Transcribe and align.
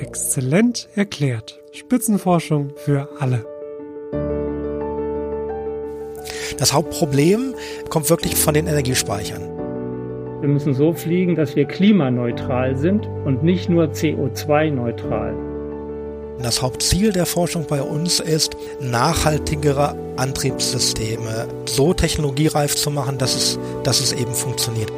Exzellent 0.00 0.88
erklärt. 0.94 1.60
Spitzenforschung 1.72 2.72
für 2.76 3.08
alle. 3.18 3.44
Das 6.58 6.72
Hauptproblem 6.72 7.54
kommt 7.88 8.10
wirklich 8.10 8.36
von 8.36 8.54
den 8.54 8.66
Energiespeichern. 8.66 9.42
Wir 10.40 10.48
müssen 10.48 10.72
so 10.72 10.92
fliegen, 10.92 11.34
dass 11.34 11.56
wir 11.56 11.64
klimaneutral 11.64 12.76
sind 12.76 13.06
und 13.24 13.42
nicht 13.42 13.68
nur 13.68 13.86
CO2-neutral. 13.86 15.34
Das 16.42 16.62
Hauptziel 16.62 17.12
der 17.12 17.26
Forschung 17.26 17.66
bei 17.68 17.82
uns 17.82 18.20
ist, 18.20 18.56
nachhaltigere 18.80 19.96
Antriebssysteme 20.16 21.48
so 21.66 21.92
technologiereif 21.92 22.76
zu 22.76 22.92
machen, 22.92 23.18
dass 23.18 23.34
es, 23.34 23.58
dass 23.82 24.00
es 24.00 24.12
eben 24.12 24.32
funktioniert. 24.32 24.92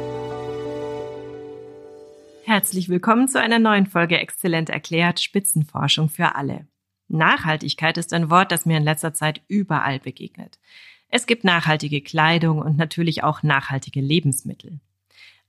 Herzlich 2.51 2.89
willkommen 2.89 3.29
zu 3.29 3.39
einer 3.39 3.59
neuen 3.59 3.85
Folge 3.85 4.19
Exzellent 4.19 4.69
erklärt 4.69 5.21
Spitzenforschung 5.21 6.09
für 6.09 6.35
alle. 6.35 6.67
Nachhaltigkeit 7.07 7.97
ist 7.97 8.11
ein 8.11 8.29
Wort, 8.29 8.51
das 8.51 8.65
mir 8.65 8.75
in 8.75 8.83
letzter 8.83 9.13
Zeit 9.13 9.39
überall 9.47 10.01
begegnet. 10.01 10.59
Es 11.07 11.27
gibt 11.27 11.45
nachhaltige 11.45 12.01
Kleidung 12.01 12.59
und 12.59 12.75
natürlich 12.75 13.23
auch 13.23 13.41
nachhaltige 13.41 14.01
Lebensmittel. 14.01 14.81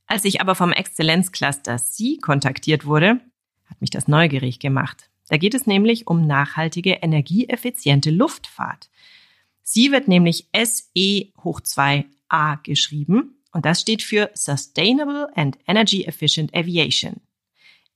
Als 0.07 0.25
ich 0.25 0.41
aber 0.41 0.55
vom 0.55 0.71
Exzellenzcluster 0.71 1.77
C 1.79 2.19
kontaktiert 2.19 2.87
wurde, 2.87 3.21
hat 3.69 3.81
mich 3.81 3.91
das 3.91 4.07
neugierig 4.07 4.61
gemacht. 4.61 5.11
Da 5.29 5.39
geht 5.39 5.55
es 5.55 5.67
nämlich 5.67 6.07
um 6.07 6.29
nachhaltige, 6.29 6.93
energieeffiziente 6.93 8.13
Luftfahrt. 8.13 8.91
Sie 9.65 9.91
wird 9.91 10.07
nämlich 10.07 10.47
SE 10.55 11.33
hoch 11.43 11.63
2a 11.63 12.63
geschrieben 12.63 13.42
und 13.53 13.65
das 13.67 13.81
steht 13.81 14.03
für 14.03 14.31
Sustainable 14.35 15.29
and 15.37 15.59
Energy 15.67 16.05
Efficient 16.05 16.55
Aviation. 16.55 17.21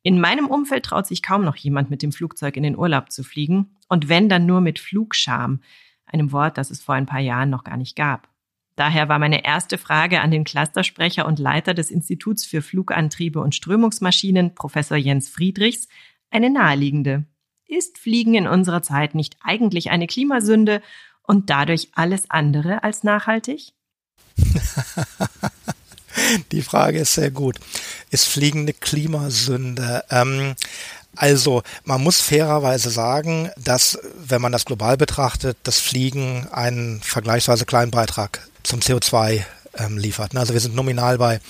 In 0.02 0.20
meinem 0.20 0.46
Umfeld 0.46 0.84
traut 0.84 1.06
sich 1.06 1.22
kaum 1.22 1.44
noch 1.44 1.56
jemand 1.56 1.90
mit 1.90 2.02
dem 2.02 2.12
Flugzeug 2.12 2.56
in 2.56 2.62
den 2.62 2.78
Urlaub 2.78 3.10
zu 3.10 3.24
fliegen 3.24 3.76
und 3.88 4.08
wenn 4.08 4.28
dann 4.28 4.46
nur 4.46 4.60
mit 4.60 4.78
Flugscham, 4.78 5.60
einem 6.04 6.30
Wort, 6.30 6.58
das 6.58 6.70
es 6.70 6.80
vor 6.80 6.94
ein 6.94 7.06
paar 7.06 7.20
Jahren 7.20 7.50
noch 7.50 7.64
gar 7.64 7.76
nicht 7.76 7.96
gab. 7.96 8.28
Daher 8.76 9.08
war 9.08 9.18
meine 9.18 9.44
erste 9.44 9.78
Frage 9.78 10.20
an 10.20 10.30
den 10.30 10.44
Clustersprecher 10.44 11.26
und 11.26 11.38
Leiter 11.38 11.74
des 11.74 11.90
Instituts 11.90 12.44
für 12.44 12.62
Flugantriebe 12.62 13.40
und 13.40 13.54
Strömungsmaschinen, 13.54 14.54
Professor 14.54 14.98
Jens 14.98 15.28
Friedrichs, 15.28 15.88
eine 16.30 16.50
naheliegende. 16.50 17.24
Ist 17.66 17.98
Fliegen 17.98 18.34
in 18.34 18.46
unserer 18.46 18.82
Zeit 18.82 19.14
nicht 19.14 19.36
eigentlich 19.42 19.90
eine 19.90 20.06
Klimasünde 20.06 20.82
und 21.22 21.50
dadurch 21.50 21.88
alles 21.94 22.30
andere 22.30 22.84
als 22.84 23.02
nachhaltig? 23.02 23.72
Die 26.52 26.62
Frage 26.62 26.98
ist 26.98 27.14
sehr 27.14 27.30
gut. 27.30 27.56
Ist 28.10 28.26
Fliegen 28.26 28.60
eine 28.60 28.72
Klimasünde? 28.72 30.04
Ähm, 30.10 30.54
also 31.16 31.62
man 31.84 32.02
muss 32.02 32.20
fairerweise 32.20 32.90
sagen, 32.90 33.50
dass, 33.56 33.98
wenn 34.18 34.42
man 34.42 34.52
das 34.52 34.66
global 34.66 34.96
betrachtet, 34.96 35.56
das 35.62 35.80
Fliegen 35.80 36.46
einen 36.50 37.00
vergleichsweise 37.00 37.64
kleinen 37.64 37.90
Beitrag 37.90 38.46
zum 38.62 38.80
CO2 38.80 39.42
ähm, 39.78 39.98
liefert. 39.98 40.36
Also 40.36 40.52
wir 40.52 40.60
sind 40.60 40.74
nominal 40.74 41.18
bei 41.18 41.40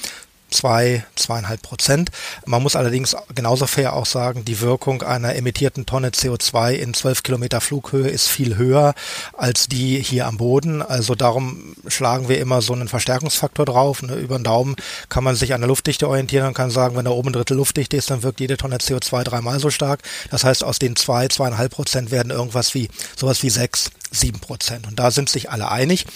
zwei, 0.50 1.04
zweieinhalb 1.16 1.62
Prozent. 1.62 2.10
Man 2.44 2.62
muss 2.62 2.76
allerdings 2.76 3.16
genauso 3.34 3.66
fair 3.66 3.94
auch 3.94 4.06
sagen, 4.06 4.44
die 4.44 4.60
Wirkung 4.60 5.02
einer 5.02 5.34
emittierten 5.34 5.86
Tonne 5.86 6.10
CO2 6.10 6.72
in 6.72 6.94
zwölf 6.94 7.22
Kilometer 7.22 7.60
Flughöhe 7.60 8.08
ist 8.08 8.28
viel 8.28 8.56
höher 8.56 8.94
als 9.32 9.66
die 9.66 10.00
hier 10.00 10.26
am 10.26 10.36
Boden. 10.36 10.82
Also 10.82 11.14
darum 11.14 11.74
schlagen 11.88 12.28
wir 12.28 12.40
immer 12.40 12.62
so 12.62 12.72
einen 12.72 12.88
Verstärkungsfaktor 12.88 13.64
drauf. 13.66 14.02
Ne? 14.02 14.14
Über 14.14 14.38
den 14.38 14.44
Daumen 14.44 14.76
kann 15.08 15.24
man 15.24 15.36
sich 15.36 15.54
an 15.54 15.60
der 15.60 15.68
Luftdichte 15.68 16.08
orientieren 16.08 16.48
und 16.48 16.54
kann 16.54 16.70
sagen, 16.70 16.96
wenn 16.96 17.04
da 17.04 17.10
oben 17.10 17.30
ein 17.30 17.32
Drittel 17.32 17.56
Luftdichte 17.56 17.96
ist, 17.96 18.10
dann 18.10 18.22
wirkt 18.22 18.40
jede 18.40 18.56
Tonne 18.56 18.76
CO2 18.76 19.24
dreimal 19.24 19.60
so 19.60 19.70
stark. 19.70 20.00
Das 20.30 20.44
heißt, 20.44 20.64
aus 20.64 20.78
den 20.78 20.96
zwei, 20.96 21.28
zweieinhalb 21.28 21.72
Prozent 21.72 22.10
werden 22.10 22.30
irgendwas 22.30 22.74
wie, 22.74 22.88
sowas 23.16 23.42
wie 23.42 23.50
sechs, 23.50 23.90
sieben 24.10 24.40
Prozent. 24.40 24.86
Und 24.86 24.98
da 24.98 25.10
sind 25.10 25.28
sich 25.28 25.50
alle 25.50 25.70
einig. 25.70 26.06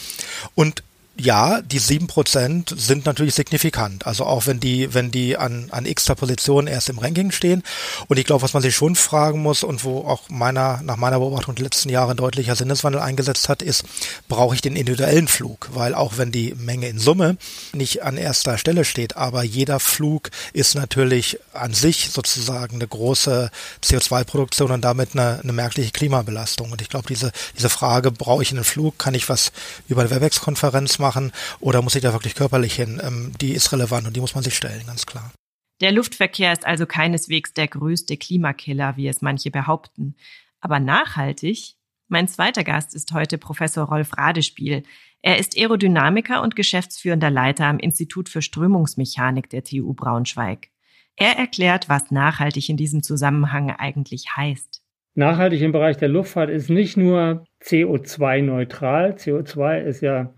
Und 0.55 0.83
ja, 1.21 1.61
die 1.61 1.79
sieben 1.79 2.07
Prozent 2.07 2.75
sind 2.77 3.05
natürlich 3.05 3.35
signifikant. 3.35 4.07
Also 4.07 4.25
auch 4.25 4.47
wenn 4.47 4.59
die, 4.59 4.95
wenn 4.95 5.11
die 5.11 5.37
an, 5.37 5.69
an 5.71 5.87
x-ter 5.87 6.15
Position 6.15 6.67
erst 6.67 6.89
im 6.89 6.99
Ranking 6.99 7.31
stehen. 7.31 7.63
Und 8.09 8.19
ich 8.19 8.25
glaube, 8.25 8.43
was 8.43 8.55
man 8.55 8.63
sich 8.63 8.75
schon 8.75 8.97
fragen 8.97 9.43
muss 9.43 9.63
und 9.63 9.85
wo 9.85 9.99
auch 9.99 10.29
meiner, 10.29 10.81
nach 10.83 10.97
meiner 10.97 11.19
Beobachtung 11.19 11.55
die 11.55 11.63
letzten 11.63 11.91
Jahre 11.91 12.15
deutlicher 12.15 12.57
Sinneswandel 12.57 13.01
eingesetzt 13.03 13.49
hat, 13.49 13.63
ist, 13.63 13.85
brauche 14.29 14.55
ich 14.55 14.63
den 14.63 14.77
individuellen 14.77 15.29
Flug? 15.29 15.69
Weil 15.73 15.95
auch 15.95 16.17
wenn 16.17 16.33
die 16.33 16.55
Menge 16.55 16.89
in 16.89 16.99
Summe 16.99 17.37
nicht 17.73 18.03
an 18.03 18.17
erster 18.17 18.57
Stelle 18.57 18.85
steht, 18.85 19.17
aber 19.17 19.43
jeder 19.43 19.79
Flug 19.79 20.31
ist 20.53 20.75
natürlich 20.75 21.39
an 21.53 21.75
sich 21.75 22.11
sozusagen 22.11 22.77
eine 22.77 22.89
große 22.89 23.51
CO2-Produktion 23.85 24.71
und 24.71 24.83
damit 24.83 25.11
eine, 25.13 25.41
eine 25.43 25.53
merkliche 25.53 25.91
Klimabelastung. 25.91 26.73
Und 26.73 26.81
ich 26.81 26.89
glaube, 26.89 27.09
diese, 27.09 27.31
diese 27.57 27.69
Frage, 27.69 28.11
brauche 28.11 28.43
ich 28.43 28.53
einen 28.53 28.65
Flug? 28.65 28.99
Kann 28.99 29.15
ich 29.15 29.29
was 29.29 29.53
über 29.89 30.01
eine 30.01 30.11
Webex-Konferenz 30.11 30.99
machen? 30.99 31.10
Machen 31.11 31.33
oder 31.59 31.83
muss 31.83 31.97
ich 31.97 32.03
da 32.03 32.13
wirklich 32.13 32.37
körperlich 32.37 32.75
hin? 32.75 33.01
Ähm, 33.05 33.33
die 33.41 33.53
ist 33.53 33.73
relevant 33.73 34.07
und 34.07 34.15
die 34.15 34.21
muss 34.21 34.35
man 34.35 34.45
sich 34.45 34.55
stellen, 34.55 34.87
ganz 34.87 35.07
klar. 35.07 35.33
Der 35.81 35.93
Luftverkehr 35.93 36.53
ist 36.53 36.67
also 36.67 36.87
keineswegs 36.87 37.53
der 37.53 37.67
größte 37.67 38.17
Klimakiller, 38.17 38.97
wie 38.97 39.09
es 39.09 39.23
manche 39.23 39.51
behaupten. 39.51 40.15
Aber 40.61 40.79
nachhaltig? 40.79 41.75
Mein 42.09 42.29
zweiter 42.29 42.65
Gast 42.65 42.95
ist 42.95 43.13
heute 43.13 43.39
Professor 43.39 43.87
Rolf 43.87 44.17
Radespiel. 44.17 44.83
Er 45.23 45.39
ist 45.39 45.57
Aerodynamiker 45.57 46.43
und 46.43 46.55
geschäftsführender 46.55 47.31
Leiter 47.31 47.67
am 47.67 47.79
Institut 47.79 48.29
für 48.29 48.43
Strömungsmechanik 48.43 49.51
der 49.51 49.65
TU 49.65 49.95
Braunschweig. 49.95 50.69
Er 51.17 51.39
erklärt, 51.39 51.89
was 51.89 52.11
nachhaltig 52.11 52.69
in 52.69 52.77
diesem 52.77 53.03
Zusammenhang 53.03 53.71
eigentlich 53.71 54.37
heißt. 54.37 54.83
Nachhaltig 55.15 55.61
im 55.61 55.73
Bereich 55.73 55.97
der 55.97 56.09
Luftfahrt 56.09 56.51
ist 56.51 56.71
nicht 56.71 56.97
nur 56.97 57.45
CO2-neutral. 57.63 59.13
CO2 59.13 59.83
ist 59.83 60.03
ja 60.03 60.33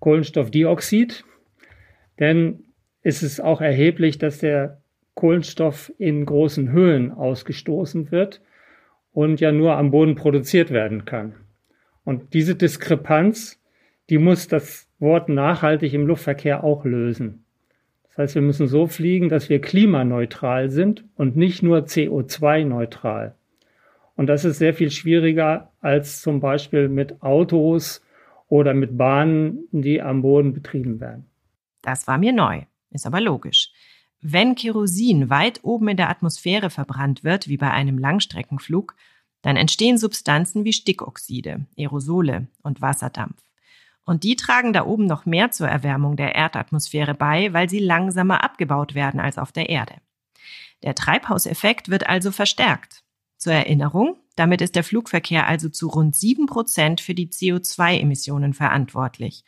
Kohlenstoffdioxid, 0.00 1.24
denn 2.18 2.64
es 3.02 3.22
ist 3.22 3.40
auch 3.40 3.60
erheblich, 3.60 4.18
dass 4.18 4.38
der 4.38 4.80
Kohlenstoff 5.14 5.92
in 5.98 6.26
großen 6.26 6.70
Höhen 6.72 7.10
ausgestoßen 7.10 8.10
wird 8.10 8.42
und 9.12 9.40
ja 9.40 9.52
nur 9.52 9.76
am 9.76 9.90
Boden 9.90 10.14
produziert 10.14 10.70
werden 10.70 11.04
kann. 11.04 11.34
Und 12.04 12.34
diese 12.34 12.54
Diskrepanz, 12.54 13.60
die 14.10 14.18
muss 14.18 14.46
das 14.46 14.88
Wort 14.98 15.28
nachhaltig 15.28 15.94
im 15.94 16.06
Luftverkehr 16.06 16.62
auch 16.62 16.84
lösen. 16.84 17.44
Das 18.08 18.18
heißt, 18.18 18.34
wir 18.34 18.42
müssen 18.42 18.66
so 18.66 18.86
fliegen, 18.86 19.28
dass 19.28 19.48
wir 19.48 19.60
klimaneutral 19.60 20.70
sind 20.70 21.04
und 21.16 21.36
nicht 21.36 21.62
nur 21.62 21.78
CO2-neutral. 21.78 23.34
Und 24.16 24.26
das 24.28 24.44
ist 24.44 24.58
sehr 24.58 24.72
viel 24.72 24.90
schwieriger 24.90 25.70
als 25.80 26.22
zum 26.22 26.40
Beispiel 26.40 26.88
mit 26.88 27.22
Autos 27.22 28.02
oder 28.48 28.74
mit 28.74 28.96
Bahnen, 28.96 29.68
die 29.72 30.00
am 30.00 30.22
Boden 30.22 30.52
betrieben 30.52 31.00
werden. 31.00 31.26
Das 31.82 32.06
war 32.06 32.18
mir 32.18 32.32
neu, 32.32 32.62
ist 32.90 33.06
aber 33.06 33.20
logisch. 33.20 33.70
Wenn 34.20 34.54
Kerosin 34.54 35.30
weit 35.30 35.60
oben 35.62 35.88
in 35.88 35.96
der 35.96 36.10
Atmosphäre 36.10 36.70
verbrannt 36.70 37.22
wird, 37.22 37.48
wie 37.48 37.56
bei 37.56 37.70
einem 37.70 37.98
Langstreckenflug, 37.98 38.96
dann 39.42 39.56
entstehen 39.56 39.98
Substanzen 39.98 40.64
wie 40.64 40.72
Stickoxide, 40.72 41.66
Aerosole 41.78 42.48
und 42.62 42.80
Wasserdampf. 42.80 43.40
Und 44.04 44.22
die 44.22 44.36
tragen 44.36 44.72
da 44.72 44.84
oben 44.84 45.06
noch 45.06 45.26
mehr 45.26 45.50
zur 45.50 45.68
Erwärmung 45.68 46.16
der 46.16 46.34
Erdatmosphäre 46.34 47.14
bei, 47.14 47.52
weil 47.52 47.68
sie 47.68 47.80
langsamer 47.80 48.42
abgebaut 48.42 48.94
werden 48.94 49.20
als 49.20 49.36
auf 49.36 49.52
der 49.52 49.68
Erde. 49.68 49.94
Der 50.82 50.94
Treibhauseffekt 50.94 51.88
wird 51.88 52.08
also 52.08 52.30
verstärkt. 52.30 53.02
Zur 53.36 53.52
Erinnerung, 53.52 54.16
damit 54.36 54.60
ist 54.60 54.76
der 54.76 54.84
Flugverkehr 54.84 55.46
also 55.46 55.68
zu 55.68 55.88
rund 55.88 56.14
sieben 56.14 56.46
Prozent 56.46 57.00
für 57.00 57.14
die 57.14 57.28
CO2-Emissionen 57.28 58.52
verantwortlich. 58.52 59.44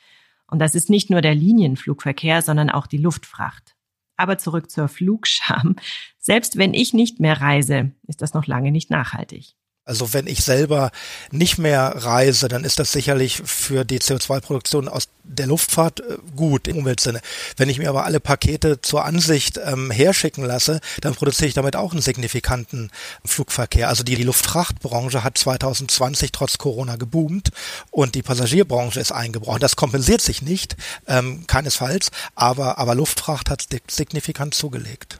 Und 0.50 0.60
das 0.60 0.75
ist 0.75 0.88
nicht 0.88 1.10
nur 1.10 1.21
der 1.21 1.34
Linienflugverkehr, 1.34 2.43
sondern 2.43 2.71
auch 2.71 2.87
die 2.87 2.97
Luftfracht. 2.97 3.76
Aber 4.16 4.38
zurück 4.38 4.71
zur 4.71 4.88
Flugscham. 4.88 5.76
Selbst 6.19 6.56
wenn 6.56 6.75
ich 6.75 6.94
nicht 6.94 7.21
mehr 7.21 7.41
reise, 7.41 7.93
ist 8.06 8.23
das 8.23 8.35
noch 8.35 8.46
lange 8.46 8.73
nicht 8.73 8.90
nachhaltig. 8.90 9.57
Also 9.88 10.12
wenn 10.12 10.26
ich 10.26 10.44
selber 10.44 10.90
nicht 11.31 11.56
mehr 11.56 11.94
reise, 11.96 12.49
dann 12.49 12.62
ist 12.62 12.79
das 12.79 12.93
sicherlich 12.93 13.40
für 13.43 13.87
die 13.87 14.00
CO2-Produktion 14.00 14.87
aus 14.87 15.08
der 15.25 15.46
Luftfahrt 15.46 16.00
äh, 16.00 16.19
gut 16.37 16.69
im 16.69 16.76
Umweltsinne. 16.76 17.23
Wenn 17.56 17.70
ich 17.70 17.79
mir 17.79 17.88
aber 17.88 18.05
alle 18.05 18.20
Pakete 18.20 18.82
zur 18.82 19.06
Ansicht 19.06 19.58
ähm, 19.64 19.90
herschicken 19.90 20.44
lasse, 20.44 20.81
dann 21.00 21.14
produziere 21.14 21.49
ich 21.49 21.55
damit 21.55 21.75
auch 21.75 21.93
einen 21.93 22.02
signifikanten 22.02 22.90
Flugverkehr. 23.25 23.88
Also 23.88 24.05
die, 24.05 24.17
die 24.17 24.25
Luftfrachtbranche 24.25 25.25
hat 25.25 25.38
2020 25.38 26.32
trotz 26.32 26.58
Corona 26.58 26.96
geboomt 26.96 27.49
und 27.91 28.14
die 28.14 28.23
Passagierbranche 28.23 29.00
ist 29.00 29.12
eingebrochen. 29.12 29.61
Das 29.61 29.76
kompensiert 29.76 30.20
sich 30.20 30.43
nicht, 30.43 30.76
ähm, 31.06 31.46
keinesfalls, 31.46 32.11
aber, 32.34 32.76
aber 32.76 32.94
Luftfracht 32.94 33.49
hat 33.49 33.64
signifikant 33.88 34.52
zugelegt. 34.52 35.19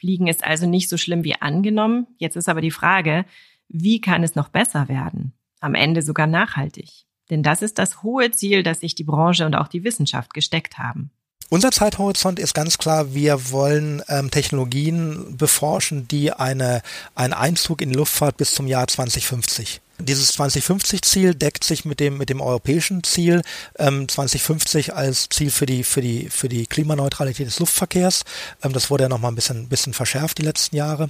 Fliegen 0.00 0.28
ist 0.28 0.42
also 0.42 0.66
nicht 0.66 0.88
so 0.88 0.96
schlimm 0.96 1.24
wie 1.24 1.36
angenommen. 1.36 2.06
Jetzt 2.18 2.36
ist 2.36 2.48
aber 2.48 2.60
die 2.60 2.72
Frage, 2.72 3.24
wie 3.72 4.00
kann 4.00 4.22
es 4.22 4.34
noch 4.34 4.48
besser 4.48 4.88
werden? 4.88 5.32
Am 5.60 5.74
Ende 5.74 6.02
sogar 6.02 6.26
nachhaltig. 6.26 6.90
Denn 7.30 7.42
das 7.42 7.62
ist 7.62 7.78
das 7.78 8.02
hohe 8.02 8.30
Ziel, 8.30 8.62
das 8.62 8.80
sich 8.80 8.94
die 8.94 9.04
Branche 9.04 9.46
und 9.46 9.54
auch 9.54 9.68
die 9.68 9.84
Wissenschaft 9.84 10.34
gesteckt 10.34 10.78
haben. 10.78 11.10
Unser 11.48 11.70
Zeithorizont 11.70 12.38
ist 12.38 12.54
ganz 12.54 12.78
klar, 12.78 13.14
wir 13.14 13.50
wollen 13.50 14.02
ähm, 14.08 14.30
Technologien 14.30 15.36
beforschen, 15.36 16.08
die 16.08 16.32
eine, 16.32 16.80
einen 17.14 17.34
Einzug 17.34 17.82
in 17.82 17.90
die 17.90 17.96
Luftfahrt 17.96 18.38
bis 18.38 18.54
zum 18.54 18.66
Jahr 18.66 18.88
2050 18.88 19.82
dieses 20.06 20.36
2050-Ziel 20.38 21.34
deckt 21.34 21.64
sich 21.64 21.84
mit 21.84 22.00
dem, 22.00 22.18
mit 22.18 22.28
dem 22.28 22.40
europäischen 22.40 23.04
Ziel, 23.04 23.42
ähm, 23.78 24.08
2050 24.08 24.94
als 24.94 25.28
Ziel 25.28 25.50
für 25.50 25.66
die, 25.66 25.84
für 25.84 26.00
die, 26.00 26.28
für 26.28 26.48
die 26.48 26.66
Klimaneutralität 26.66 27.46
des 27.46 27.58
Luftverkehrs. 27.58 28.24
Ähm, 28.62 28.72
das 28.72 28.90
wurde 28.90 29.04
ja 29.04 29.08
nochmal 29.08 29.32
ein 29.32 29.36
bisschen, 29.36 29.68
bisschen 29.68 29.94
verschärft 29.94 30.38
die 30.38 30.42
letzten 30.42 30.76
Jahre. 30.76 31.08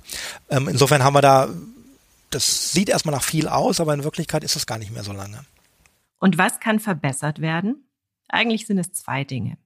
Ähm, 0.51 0.69
insofern 0.69 1.03
haben 1.03 1.15
wir 1.15 1.23
da, 1.23 1.49
das 2.35 2.73
sieht 2.73 2.89
erstmal 2.89 3.15
nach 3.15 3.23
viel 3.23 3.49
aus, 3.49 3.81
aber 3.81 3.95
in 3.95 4.05
Wirklichkeit 4.05 4.45
ist 4.45 4.57
es 4.57 4.67
gar 4.67 4.79
nicht 4.79 4.93
mehr 4.93 5.05
so 5.05 5.13
lange. 5.13 5.45
Und 6.19 6.39
was 6.39 6.61
kann 6.61 6.81
verbessert 6.81 7.41
werden? 7.41 7.85
Eigentlich 8.29 8.67
sind 8.67 8.79
es 8.79 8.93
zwei 8.93 9.25
Dinge. 9.25 9.59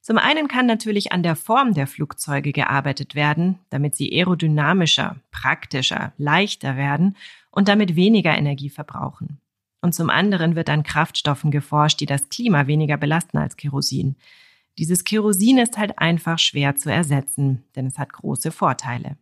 Zum 0.00 0.16
einen 0.16 0.48
kann 0.48 0.66
natürlich 0.66 1.12
an 1.12 1.22
der 1.22 1.36
Form 1.36 1.74
der 1.74 1.86
Flugzeuge 1.86 2.52
gearbeitet 2.52 3.14
werden, 3.14 3.58
damit 3.70 3.94
sie 3.94 4.10
aerodynamischer, 4.12 5.16
praktischer, 5.30 6.12
leichter 6.16 6.76
werden 6.76 7.16
und 7.50 7.68
damit 7.68 7.94
weniger 7.94 8.36
Energie 8.36 8.70
verbrauchen. 8.70 9.40
Und 9.80 9.94
zum 9.94 10.10
anderen 10.10 10.56
wird 10.56 10.70
an 10.70 10.82
Kraftstoffen 10.82 11.50
geforscht, 11.50 12.00
die 12.00 12.06
das 12.06 12.28
Klima 12.30 12.66
weniger 12.66 12.96
belasten 12.96 13.38
als 13.38 13.56
Kerosin. 13.56 14.16
Dieses 14.78 15.04
Kerosin 15.04 15.58
ist 15.58 15.76
halt 15.76 15.98
einfach 15.98 16.38
schwer 16.38 16.76
zu 16.76 16.90
ersetzen, 16.90 17.64
denn 17.76 17.86
es 17.86 17.98
hat 17.98 18.12
große 18.12 18.50
Vorteile. 18.50 19.18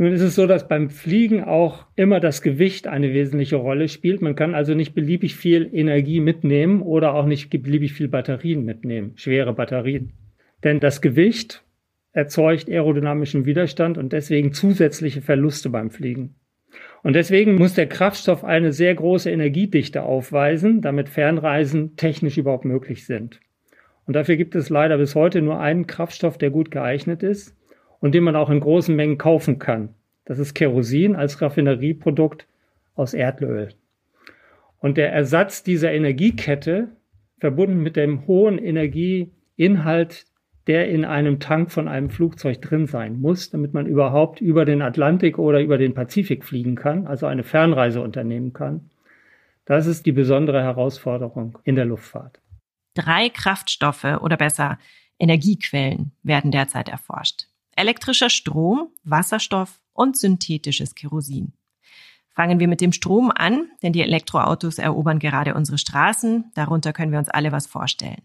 Nun 0.00 0.14
ist 0.14 0.22
es 0.22 0.34
so, 0.34 0.46
dass 0.46 0.66
beim 0.66 0.88
Fliegen 0.88 1.44
auch 1.44 1.84
immer 1.94 2.20
das 2.20 2.40
Gewicht 2.40 2.86
eine 2.86 3.12
wesentliche 3.12 3.56
Rolle 3.56 3.86
spielt. 3.86 4.22
Man 4.22 4.34
kann 4.34 4.54
also 4.54 4.72
nicht 4.72 4.94
beliebig 4.94 5.36
viel 5.36 5.68
Energie 5.74 6.20
mitnehmen 6.20 6.80
oder 6.80 7.12
auch 7.12 7.26
nicht 7.26 7.50
beliebig 7.50 7.92
viel 7.92 8.08
Batterien 8.08 8.64
mitnehmen, 8.64 9.12
schwere 9.16 9.52
Batterien. 9.52 10.14
Denn 10.64 10.80
das 10.80 11.02
Gewicht 11.02 11.62
erzeugt 12.12 12.70
aerodynamischen 12.70 13.44
Widerstand 13.44 13.98
und 13.98 14.14
deswegen 14.14 14.54
zusätzliche 14.54 15.20
Verluste 15.20 15.68
beim 15.68 15.90
Fliegen. 15.90 16.34
Und 17.02 17.12
deswegen 17.12 17.56
muss 17.56 17.74
der 17.74 17.86
Kraftstoff 17.86 18.42
eine 18.42 18.72
sehr 18.72 18.94
große 18.94 19.30
Energiedichte 19.30 20.02
aufweisen, 20.02 20.80
damit 20.80 21.10
Fernreisen 21.10 21.96
technisch 21.96 22.38
überhaupt 22.38 22.64
möglich 22.64 23.04
sind. 23.04 23.38
Und 24.06 24.16
dafür 24.16 24.36
gibt 24.36 24.54
es 24.54 24.70
leider 24.70 24.96
bis 24.96 25.14
heute 25.14 25.42
nur 25.42 25.60
einen 25.60 25.86
Kraftstoff, 25.86 26.38
der 26.38 26.48
gut 26.48 26.70
geeignet 26.70 27.22
ist 27.22 27.54
und 28.00 28.14
den 28.14 28.24
man 28.24 28.36
auch 28.36 28.50
in 28.50 28.60
großen 28.60 28.94
Mengen 28.94 29.18
kaufen 29.18 29.58
kann. 29.58 29.94
Das 30.24 30.38
ist 30.38 30.54
Kerosin 30.54 31.16
als 31.16 31.40
Raffinerieprodukt 31.40 32.46
aus 32.94 33.14
Erdöl. 33.14 33.70
Und 34.78 34.96
der 34.96 35.12
Ersatz 35.12 35.62
dieser 35.62 35.92
Energiekette, 35.92 36.88
verbunden 37.38 37.82
mit 37.82 37.96
dem 37.96 38.26
hohen 38.26 38.58
Energieinhalt 38.58 40.26
der 40.66 40.88
in 40.88 41.04
einem 41.04 41.40
Tank 41.40 41.72
von 41.72 41.88
einem 41.88 42.10
Flugzeug 42.10 42.62
drin 42.62 42.86
sein 42.86 43.20
muss, 43.20 43.50
damit 43.50 43.74
man 43.74 43.86
überhaupt 43.86 44.40
über 44.40 44.64
den 44.64 44.82
Atlantik 44.82 45.38
oder 45.38 45.60
über 45.60 45.78
den 45.78 45.94
Pazifik 45.94 46.44
fliegen 46.44 46.76
kann, 46.76 47.08
also 47.08 47.26
eine 47.26 47.42
Fernreise 47.42 48.00
unternehmen 48.00 48.52
kann. 48.52 48.90
Das 49.64 49.86
ist 49.86 50.06
die 50.06 50.12
besondere 50.12 50.62
Herausforderung 50.62 51.58
in 51.64 51.74
der 51.74 51.86
Luftfahrt. 51.86 52.40
Drei 52.94 53.30
Kraftstoffe 53.30 54.04
oder 54.20 54.36
besser 54.36 54.78
Energiequellen 55.18 56.12
werden 56.22 56.50
derzeit 56.50 56.88
erforscht. 56.88 57.46
Elektrischer 57.80 58.28
Strom, 58.28 58.90
Wasserstoff 59.04 59.80
und 59.94 60.18
synthetisches 60.18 60.94
Kerosin. 60.94 61.54
Fangen 62.28 62.60
wir 62.60 62.68
mit 62.68 62.82
dem 62.82 62.92
Strom 62.92 63.32
an, 63.34 63.70
denn 63.82 63.94
die 63.94 64.02
Elektroautos 64.02 64.76
erobern 64.76 65.18
gerade 65.18 65.54
unsere 65.54 65.78
Straßen. 65.78 66.52
Darunter 66.54 66.92
können 66.92 67.10
wir 67.10 67.18
uns 67.18 67.30
alle 67.30 67.52
was 67.52 67.66
vorstellen. 67.66 68.20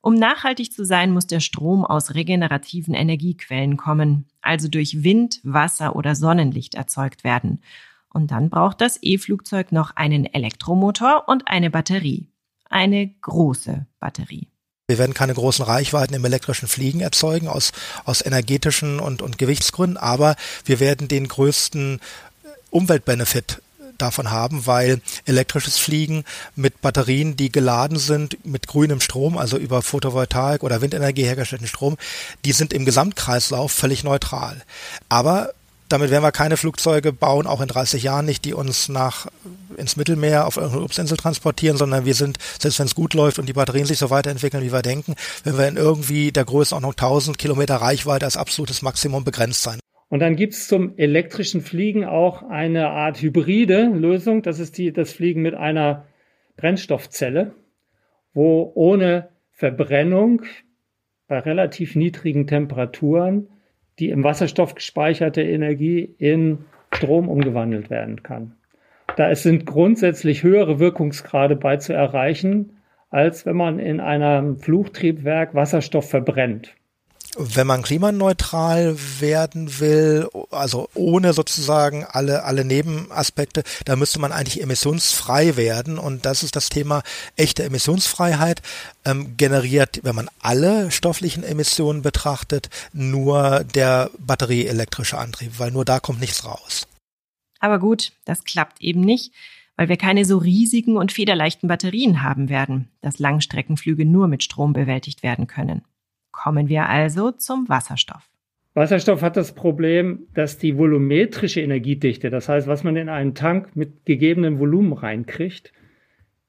Um 0.00 0.14
nachhaltig 0.14 0.72
zu 0.72 0.84
sein, 0.84 1.10
muss 1.10 1.26
der 1.26 1.40
Strom 1.40 1.84
aus 1.84 2.14
regenerativen 2.14 2.94
Energiequellen 2.94 3.76
kommen, 3.76 4.28
also 4.40 4.68
durch 4.68 5.02
Wind, 5.02 5.40
Wasser 5.42 5.96
oder 5.96 6.14
Sonnenlicht 6.14 6.76
erzeugt 6.76 7.24
werden. 7.24 7.62
Und 8.08 8.30
dann 8.30 8.50
braucht 8.50 8.80
das 8.80 9.00
E-Flugzeug 9.02 9.72
noch 9.72 9.96
einen 9.96 10.26
Elektromotor 10.26 11.24
und 11.26 11.48
eine 11.48 11.70
Batterie. 11.70 12.28
Eine 12.68 13.08
große 13.20 13.88
Batterie. 13.98 14.49
Wir 14.90 14.98
werden 14.98 15.14
keine 15.14 15.34
großen 15.34 15.64
Reichweiten 15.64 16.14
im 16.14 16.24
elektrischen 16.24 16.66
Fliegen 16.66 17.00
erzeugen 17.00 17.46
aus, 17.46 17.70
aus 18.04 18.26
energetischen 18.26 18.98
und, 18.98 19.22
und 19.22 19.38
Gewichtsgründen, 19.38 19.96
aber 19.96 20.34
wir 20.64 20.80
werden 20.80 21.06
den 21.06 21.28
größten 21.28 22.00
Umweltbenefit 22.70 23.62
davon 23.98 24.32
haben, 24.32 24.66
weil 24.66 25.00
elektrisches 25.26 25.78
Fliegen 25.78 26.24
mit 26.56 26.80
Batterien, 26.80 27.36
die 27.36 27.52
geladen 27.52 27.98
sind 27.98 28.44
mit 28.44 28.66
grünem 28.66 29.00
Strom, 29.00 29.38
also 29.38 29.58
über 29.58 29.80
Photovoltaik 29.80 30.64
oder 30.64 30.80
Windenergie 30.80 31.22
hergestellten 31.22 31.68
Strom, 31.68 31.96
die 32.44 32.52
sind 32.52 32.72
im 32.72 32.84
Gesamtkreislauf 32.84 33.70
völlig 33.70 34.02
neutral. 34.02 34.60
Aber 35.08 35.52
damit 35.92 36.10
werden 36.10 36.22
wir 36.22 36.32
keine 36.32 36.56
Flugzeuge 36.56 37.12
bauen, 37.12 37.46
auch 37.46 37.60
in 37.60 37.68
30 37.68 38.02
Jahren 38.02 38.24
nicht, 38.24 38.44
die 38.44 38.54
uns 38.54 38.88
nach 38.88 39.26
ins 39.76 39.96
Mittelmeer 39.96 40.46
auf 40.46 40.56
irgendeine 40.56 40.84
Obstinsel 40.84 41.16
transportieren, 41.16 41.76
sondern 41.76 42.04
wir 42.04 42.14
sind, 42.14 42.38
selbst 42.58 42.78
wenn 42.78 42.86
es 42.86 42.94
gut 42.94 43.14
läuft 43.14 43.38
und 43.38 43.48
die 43.48 43.52
Batterien 43.52 43.86
sich 43.86 43.98
so 43.98 44.10
weiterentwickeln, 44.10 44.62
wie 44.62 44.72
wir 44.72 44.82
denken, 44.82 45.14
wenn 45.44 45.58
wir 45.58 45.68
in 45.68 45.76
irgendwie 45.76 46.32
der 46.32 46.44
Größenordnung 46.44 46.92
1000 46.92 47.38
Kilometer 47.38 47.76
Reichweite 47.76 48.24
als 48.24 48.36
absolutes 48.36 48.82
Maximum 48.82 49.24
begrenzt 49.24 49.62
sein. 49.62 49.80
Und 50.08 50.20
dann 50.20 50.36
gibt's 50.36 50.66
zum 50.66 50.96
elektrischen 50.96 51.60
Fliegen 51.60 52.04
auch 52.04 52.42
eine 52.42 52.88
Art 52.88 53.22
hybride 53.22 53.84
Lösung. 53.84 54.42
Das 54.42 54.58
ist 54.58 54.76
die, 54.76 54.92
das 54.92 55.12
Fliegen 55.12 55.42
mit 55.42 55.54
einer 55.54 56.06
Brennstoffzelle, 56.56 57.54
wo 58.34 58.72
ohne 58.74 59.28
Verbrennung 59.52 60.42
bei 61.28 61.38
relativ 61.38 61.94
niedrigen 61.94 62.48
Temperaturen 62.48 63.48
die 64.00 64.10
im 64.10 64.24
Wasserstoff 64.24 64.74
gespeicherte 64.74 65.42
Energie 65.42 66.14
in 66.18 66.58
Strom 66.92 67.28
umgewandelt 67.28 67.90
werden 67.90 68.22
kann. 68.22 68.52
Da 69.16 69.30
es 69.30 69.42
sind 69.42 69.66
grundsätzlich 69.66 70.42
höhere 70.42 70.80
Wirkungsgrade 70.80 71.54
bei 71.54 71.76
zu 71.76 71.92
erreichen, 71.92 72.78
als 73.10 73.44
wenn 73.44 73.56
man 73.56 73.78
in 73.78 74.00
einem 74.00 74.58
Flugtriebwerk 74.58 75.54
Wasserstoff 75.54 76.08
verbrennt 76.08 76.74
wenn 77.36 77.66
man 77.66 77.82
klimaneutral 77.82 78.96
werden 79.20 79.78
will, 79.80 80.28
also 80.50 80.88
ohne 80.94 81.32
sozusagen 81.32 82.04
alle, 82.04 82.44
alle 82.44 82.64
Nebenaspekte, 82.64 83.62
da 83.84 83.96
müsste 83.96 84.18
man 84.18 84.32
eigentlich 84.32 84.62
emissionsfrei 84.62 85.56
werden. 85.56 85.98
Und 85.98 86.26
das 86.26 86.42
ist 86.42 86.56
das 86.56 86.68
Thema 86.68 87.02
echte 87.36 87.62
Emissionsfreiheit. 87.64 88.62
Ähm, 89.04 89.36
generiert, 89.36 90.00
wenn 90.02 90.14
man 90.14 90.28
alle 90.40 90.90
stofflichen 90.90 91.42
Emissionen 91.42 92.02
betrachtet, 92.02 92.68
nur 92.92 93.64
der 93.64 94.10
batterieelektrische 94.18 95.18
Antrieb, 95.18 95.58
weil 95.58 95.70
nur 95.70 95.84
da 95.84 96.00
kommt 96.00 96.20
nichts 96.20 96.44
raus. 96.44 96.86
Aber 97.60 97.78
gut, 97.78 98.12
das 98.24 98.44
klappt 98.44 98.80
eben 98.80 99.00
nicht, 99.00 99.32
weil 99.76 99.88
wir 99.88 99.96
keine 99.96 100.24
so 100.24 100.38
riesigen 100.38 100.96
und 100.96 101.12
federleichten 101.12 101.68
Batterien 101.68 102.22
haben 102.22 102.48
werden, 102.48 102.88
dass 103.00 103.18
Langstreckenflüge 103.18 104.04
nur 104.04 104.28
mit 104.28 104.44
Strom 104.44 104.72
bewältigt 104.72 105.22
werden 105.22 105.46
können. 105.46 105.82
Kommen 106.42 106.70
wir 106.70 106.88
also 106.88 107.32
zum 107.32 107.68
Wasserstoff. 107.68 108.30
Wasserstoff 108.72 109.20
hat 109.20 109.36
das 109.36 109.52
Problem, 109.52 110.26
dass 110.32 110.56
die 110.56 110.78
volumetrische 110.78 111.60
Energiedichte, 111.60 112.30
das 112.30 112.48
heißt, 112.48 112.66
was 112.66 112.82
man 112.82 112.96
in 112.96 113.10
einen 113.10 113.34
Tank 113.34 113.76
mit 113.76 114.06
gegebenem 114.06 114.58
Volumen 114.58 114.94
reinkriegt, 114.94 115.70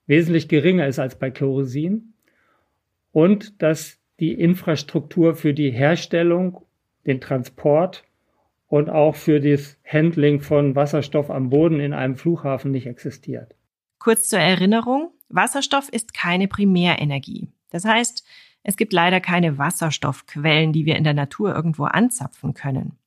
wesentlich 0.08 0.48
geringer 0.48 0.88
ist 0.88 0.98
als 0.98 1.20
bei 1.20 1.30
Kerosin 1.30 2.14
und 3.12 3.62
dass 3.62 3.98
die 4.22 4.32
Infrastruktur 4.32 5.36
für 5.36 5.54
die 5.54 5.72
Herstellung, 5.72 6.62
den 7.06 7.20
Transport 7.20 8.06
und 8.68 8.90
auch 8.90 9.18
für 9.18 9.42
das 9.42 9.78
Handling 9.86 10.40
von 10.40 10.74
Wasserstoff 10.74 11.30
am 11.30 11.50
Boden 11.50 11.82
in 11.82 11.92
einem 11.92 12.16
Flughafen 12.16 12.72
nicht 12.72 12.88
existiert. 12.88 13.56
Kurz 14.00 14.30
zur 14.30 14.40
Erinnerung, 14.40 15.12
Wasserstoff 15.28 15.90
ist 15.90 16.14
keine 16.14 16.48
Primärenergie. 16.48 17.50
Das 17.72 17.84
heißt, 17.84 18.24
es 18.64 18.78
gibt 18.78 18.94
leider 18.94 19.20
keine 19.20 19.58
Wasserstoffquellen, 19.58 20.74
die 20.74 20.86
wir 20.86 20.96
in 20.96 21.04
der 21.04 21.14
Natur 21.14 21.56
irgendwo 21.56 21.86
anzapfen 21.86 22.54
können. 22.54 22.98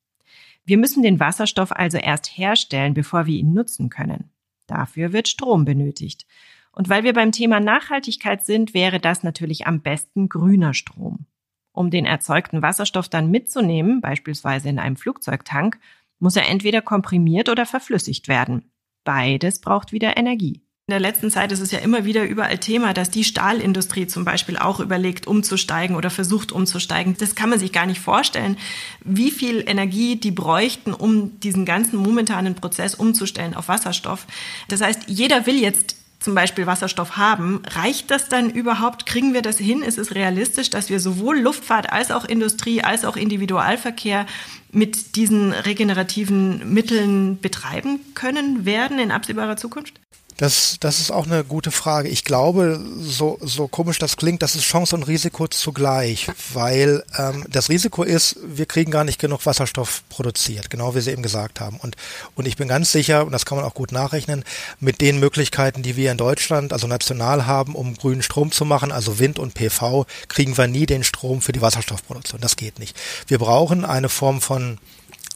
Wir 0.65 0.79
müssen 0.79 1.03
den 1.03 1.21
Wasserstoff 1.21 1.73
also 1.73 1.99
erst 1.99 2.27
herstellen, 2.27 2.95
bevor 2.95 3.27
wir 3.27 3.39
ihn 3.39 3.53
nutzen 3.53 3.91
können. 3.91 4.31
Dafür 4.67 5.13
wird 5.13 5.29
Strom 5.29 5.65
benötigt. 5.65 6.27
Und 6.73 6.89
weil 6.89 7.05
wir 7.05 7.13
beim 7.13 7.33
Thema 7.33 7.61
Nachhaltigkeit 7.61 8.45
sind, 8.45 8.75
wäre 8.75 8.99
das 8.99 9.23
natürlich 9.23 9.67
am 9.67 9.81
besten 9.81 10.29
grüner 10.29 10.75
Strom. 10.75 11.27
Um 11.73 11.91
den 11.91 12.07
erzeugten 12.07 12.63
Wasserstoff 12.63 13.09
dann 13.09 13.31
mitzunehmen, 13.31 14.01
beispielsweise 14.01 14.69
in 14.69 14.79
einem 14.79 14.97
Flugzeugtank, 14.97 15.79
muss 16.19 16.37
er 16.37 16.49
entweder 16.49 16.81
komprimiert 16.81 17.49
oder 17.49 17.67
verflüssigt 17.67 18.29
werden. 18.29 18.71
Beides 19.05 19.61
braucht 19.61 19.93
wieder 19.93 20.17
Energie. 20.17 20.64
In 20.87 20.93
der 20.93 21.01
letzten 21.01 21.31
Zeit 21.31 21.51
ist 21.51 21.61
es 21.61 21.71
ja 21.71 21.79
immer 21.79 22.05
wieder 22.05 22.29
überall 22.29 22.59
Thema, 22.59 22.93
dass 22.93 23.09
die 23.09 23.25
Stahlindustrie 23.25 24.07
zum 24.07 24.27
Beispiel 24.27 24.59
auch 24.59 24.81
überlegt, 24.81 25.27
umzusteigen 25.27 25.97
oder 25.97 26.11
versucht 26.11 26.53
umzusteigen. 26.53 27.17
Das 27.19 27.35
kann 27.35 27.49
man 27.49 27.59
sich 27.59 27.73
gar 27.73 27.87
nicht 27.87 28.01
vorstellen, 28.01 28.59
wie 29.03 29.31
viel 29.31 29.65
Energie 29.67 30.17
die 30.17 30.31
bräuchten, 30.31 30.93
um 30.93 31.41
diesen 31.41 31.65
ganzen 31.65 31.97
momentanen 31.97 32.55
Prozess 32.55 32.95
umzustellen 32.95 33.55
auf 33.55 33.69
Wasserstoff. 33.69 34.27
Das 34.69 34.83
heißt, 34.83 35.05
jeder 35.07 35.47
will 35.47 35.59
jetzt 35.59 35.97
zum 36.21 36.35
Beispiel 36.35 36.67
Wasserstoff 36.67 37.17
haben, 37.17 37.63
reicht 37.67 38.11
das 38.11 38.29
dann 38.29 38.51
überhaupt? 38.51 39.07
Kriegen 39.07 39.33
wir 39.33 39.41
das 39.41 39.57
hin? 39.57 39.81
Ist 39.81 39.97
es 39.97 40.15
realistisch, 40.15 40.69
dass 40.69 40.91
wir 40.91 41.01
sowohl 41.01 41.39
Luftfahrt 41.39 41.95
als 41.95 42.11
auch 42.11 42.27
Industrie 42.27 42.83
als 42.83 43.07
auch 43.07 43.17
Individualverkehr 43.17 44.27
mit 44.71 45.17
diesen 45.17 45.53
regenerativen 45.53 46.75
Mitteln 46.75 47.41
betreiben 47.41 48.01
können 48.13 48.67
werden 48.67 48.99
in 48.99 49.11
absehbarer 49.11 49.57
Zukunft? 49.57 49.95
Das, 50.37 50.79
das 50.81 50.99
ist 50.99 51.13
auch 51.13 51.27
eine 51.27 51.45
gute 51.45 51.71
Frage. 51.71 52.09
Ich 52.09 52.25
glaube, 52.25 52.81
so, 53.01 53.39
so 53.41 53.69
komisch 53.69 53.99
das 53.99 54.17
klingt, 54.17 54.43
das 54.43 54.57
ist 54.57 54.65
Chance 54.65 54.97
und 54.97 55.05
Risiko 55.05 55.47
zugleich, 55.47 56.29
weil 56.53 57.05
ähm, 57.17 57.45
das 57.49 57.69
Risiko 57.69 58.03
ist, 58.03 58.37
wir 58.45 58.67
kriegen 58.67 58.91
gar 58.91 59.05
nicht 59.05 59.21
genug 59.21 59.47
Wasserstoff 59.47 60.03
produziert, 60.09 60.71
genau 60.71 60.95
wie 60.95 61.01
Sie 61.01 61.13
eben 61.13 61.23
gesagt 61.23 61.61
haben. 61.61 61.77
Und, 61.77 61.97
und 62.35 62.47
ich 62.47 62.57
bin 62.57 62.67
ganz 62.67 62.91
sicher, 62.91 63.25
und 63.25 63.33
das 63.33 63.47
kann 63.47 63.57
man 63.57 63.65
auch 63.65 63.75
gut 63.75 63.93
nachrechnen, 63.93 64.45
mit 64.81 65.01
den 65.01 65.21
Möglichkeiten, 65.21 65.83
die 65.83 65.97
wir 65.97 66.11
in 66.11 66.19
Deutschland, 66.19 66.73
also 66.73 66.89
national 66.89 67.47
haben, 67.47 67.77
um 67.77 67.95
grünen 67.95 68.23
Strom 68.23 68.51
zu 68.51 68.65
machen, 68.65 68.91
also 68.91 69.21
Wind 69.21 69.39
und 69.39 69.55
PV, 69.55 70.07
kriegen 70.27 70.57
wir 70.57 70.67
nie 70.67 70.87
den 70.87 71.05
Strom 71.05 71.43
für 71.43 71.53
die 71.53 71.63
Wasserstoffproduktion. 71.63 72.41
Das 72.41 72.57
geht 72.57 72.81
nicht. 72.81 72.97
Wir 73.29 73.39
brauchen 73.39 73.85
eine 73.85 74.09
Form 74.09 74.41
von 74.41 74.79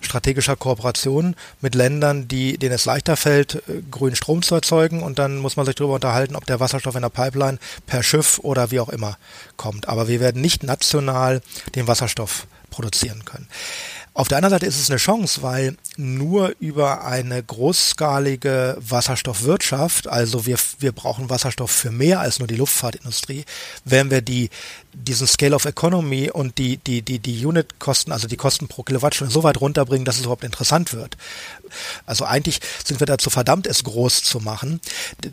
strategischer 0.00 0.56
Kooperation 0.56 1.34
mit 1.60 1.74
Ländern, 1.74 2.28
die, 2.28 2.58
denen 2.58 2.74
es 2.74 2.84
leichter 2.84 3.16
fällt, 3.16 3.56
äh, 3.68 3.82
grünen 3.90 4.16
Strom 4.16 4.42
zu 4.42 4.54
erzeugen. 4.54 5.02
Und 5.02 5.18
dann 5.18 5.38
muss 5.38 5.56
man 5.56 5.66
sich 5.66 5.74
darüber 5.74 5.94
unterhalten, 5.94 6.36
ob 6.36 6.46
der 6.46 6.60
Wasserstoff 6.60 6.94
in 6.94 7.02
der 7.02 7.08
Pipeline 7.08 7.58
per 7.86 8.02
Schiff 8.02 8.38
oder 8.42 8.70
wie 8.70 8.80
auch 8.80 8.88
immer 8.88 9.18
kommt. 9.56 9.88
Aber 9.88 10.08
wir 10.08 10.20
werden 10.20 10.40
nicht 10.40 10.62
national 10.62 11.42
den 11.74 11.86
Wasserstoff 11.86 12.46
produzieren 12.70 13.24
können. 13.24 13.48
Auf 14.18 14.26
der 14.26 14.38
anderen 14.38 14.50
Seite 14.50 14.66
ist 14.66 14.80
es 14.80 14.90
eine 14.90 14.96
Chance, 14.96 15.42
weil 15.42 15.76
nur 15.96 16.52
über 16.58 17.04
eine 17.04 17.40
großskalige 17.40 18.76
Wasserstoffwirtschaft, 18.80 20.08
also 20.08 20.44
wir, 20.44 20.58
wir 20.80 20.90
brauchen 20.90 21.30
Wasserstoff 21.30 21.70
für 21.70 21.92
mehr 21.92 22.18
als 22.18 22.40
nur 22.40 22.48
die 22.48 22.56
Luftfahrtindustrie, 22.56 23.44
werden 23.84 24.10
wir 24.10 24.20
die, 24.20 24.50
diesen 24.92 25.28
Scale 25.28 25.54
of 25.54 25.66
Economy 25.66 26.32
und 26.32 26.58
die, 26.58 26.78
die, 26.78 27.02
die, 27.02 27.20
die 27.20 27.46
Unit-Kosten, 27.46 28.10
also 28.10 28.26
die 28.26 28.36
Kosten 28.36 28.66
pro 28.66 28.82
Kilowattstunde 28.82 29.32
so 29.32 29.44
weit 29.44 29.60
runterbringen, 29.60 30.04
dass 30.04 30.16
es 30.16 30.22
überhaupt 30.22 30.42
interessant 30.42 30.94
wird. 30.94 31.16
Also 32.04 32.24
eigentlich 32.24 32.58
sind 32.84 32.98
wir 32.98 33.06
dazu 33.06 33.30
verdammt, 33.30 33.68
es 33.68 33.84
groß 33.84 34.24
zu 34.24 34.40
machen. 34.40 34.80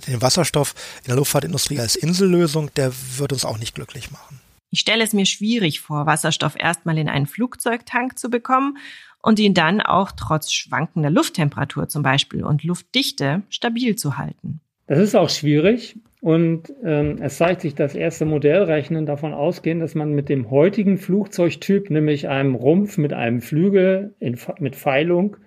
Den 0.05 0.21
Wasserstoff 0.21 0.75
in 1.01 1.07
der 1.07 1.15
Luftfahrtindustrie 1.15 1.79
als 1.79 1.95
Insellösung, 1.95 2.71
der 2.75 2.91
wird 3.17 3.33
uns 3.33 3.45
auch 3.45 3.57
nicht 3.57 3.73
glücklich 3.73 4.11
machen. 4.11 4.44
Ich 4.75 4.81
stelle 4.81 5.05
es 5.05 5.13
mir 5.13 5.25
schwierig 5.25 5.79
vor, 5.79 6.05
Wasserstoff 6.05 6.57
erstmal 6.59 6.97
in 6.97 7.07
einen 7.07 7.27
Flugzeugtank 7.27 8.19
zu 8.19 8.29
bekommen 8.29 8.77
und 9.21 9.39
ihn 9.39 9.53
dann 9.53 9.79
auch 9.79 10.11
trotz 10.11 10.51
schwankender 10.51 11.09
Lufttemperatur 11.09 11.87
zum 11.87 12.03
Beispiel 12.03 12.43
und 12.43 12.61
Luftdichte 12.65 13.43
stabil 13.49 13.95
zu 13.95 14.17
halten. 14.17 14.59
Das 14.87 14.99
ist 14.99 15.15
auch 15.15 15.29
schwierig 15.29 15.97
und 16.19 16.73
ähm, 16.83 17.19
es 17.21 17.37
zeigt 17.37 17.61
sich, 17.61 17.73
dass 17.73 17.95
erste 17.95 18.25
Modellrechnen 18.25 19.05
davon 19.05 19.33
ausgehen, 19.33 19.79
dass 19.79 19.95
man 19.95 20.11
mit 20.11 20.27
dem 20.27 20.51
heutigen 20.51 20.97
Flugzeugtyp, 20.97 21.89
nämlich 21.89 22.27
einem 22.27 22.53
Rumpf 22.53 22.97
mit 22.97 23.13
einem 23.13 23.39
Flügel 23.39 24.13
in, 24.19 24.37
mit 24.59 24.75
Pfeilung, 24.75 25.37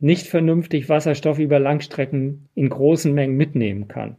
nicht 0.00 0.26
vernünftig 0.26 0.88
Wasserstoff 0.88 1.38
über 1.38 1.60
Langstrecken 1.60 2.48
in 2.56 2.68
großen 2.68 3.14
Mengen 3.14 3.36
mitnehmen 3.36 3.86
kann. 3.86 4.16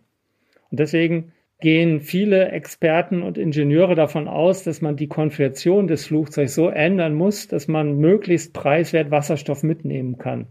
Und 0.72 0.80
deswegen 0.80 1.33
gehen 1.64 2.02
viele 2.02 2.50
Experten 2.50 3.24
und 3.24 3.38
Ingenieure 3.38 3.96
davon 3.96 4.28
aus, 4.28 4.66
dass 4.66 4.82
man 4.82 4.98
die 4.98 5.08
Konfiguration 5.08 5.88
des 5.88 6.08
Flugzeugs 6.08 6.56
so 6.56 6.68
ändern 6.68 7.14
muss, 7.14 7.48
dass 7.48 7.70
man 7.70 8.00
möglichst 8.00 8.52
preiswert 8.52 9.12
Wasserstoff 9.12 9.64
mitnehmen 9.64 10.18
kann. 10.18 10.48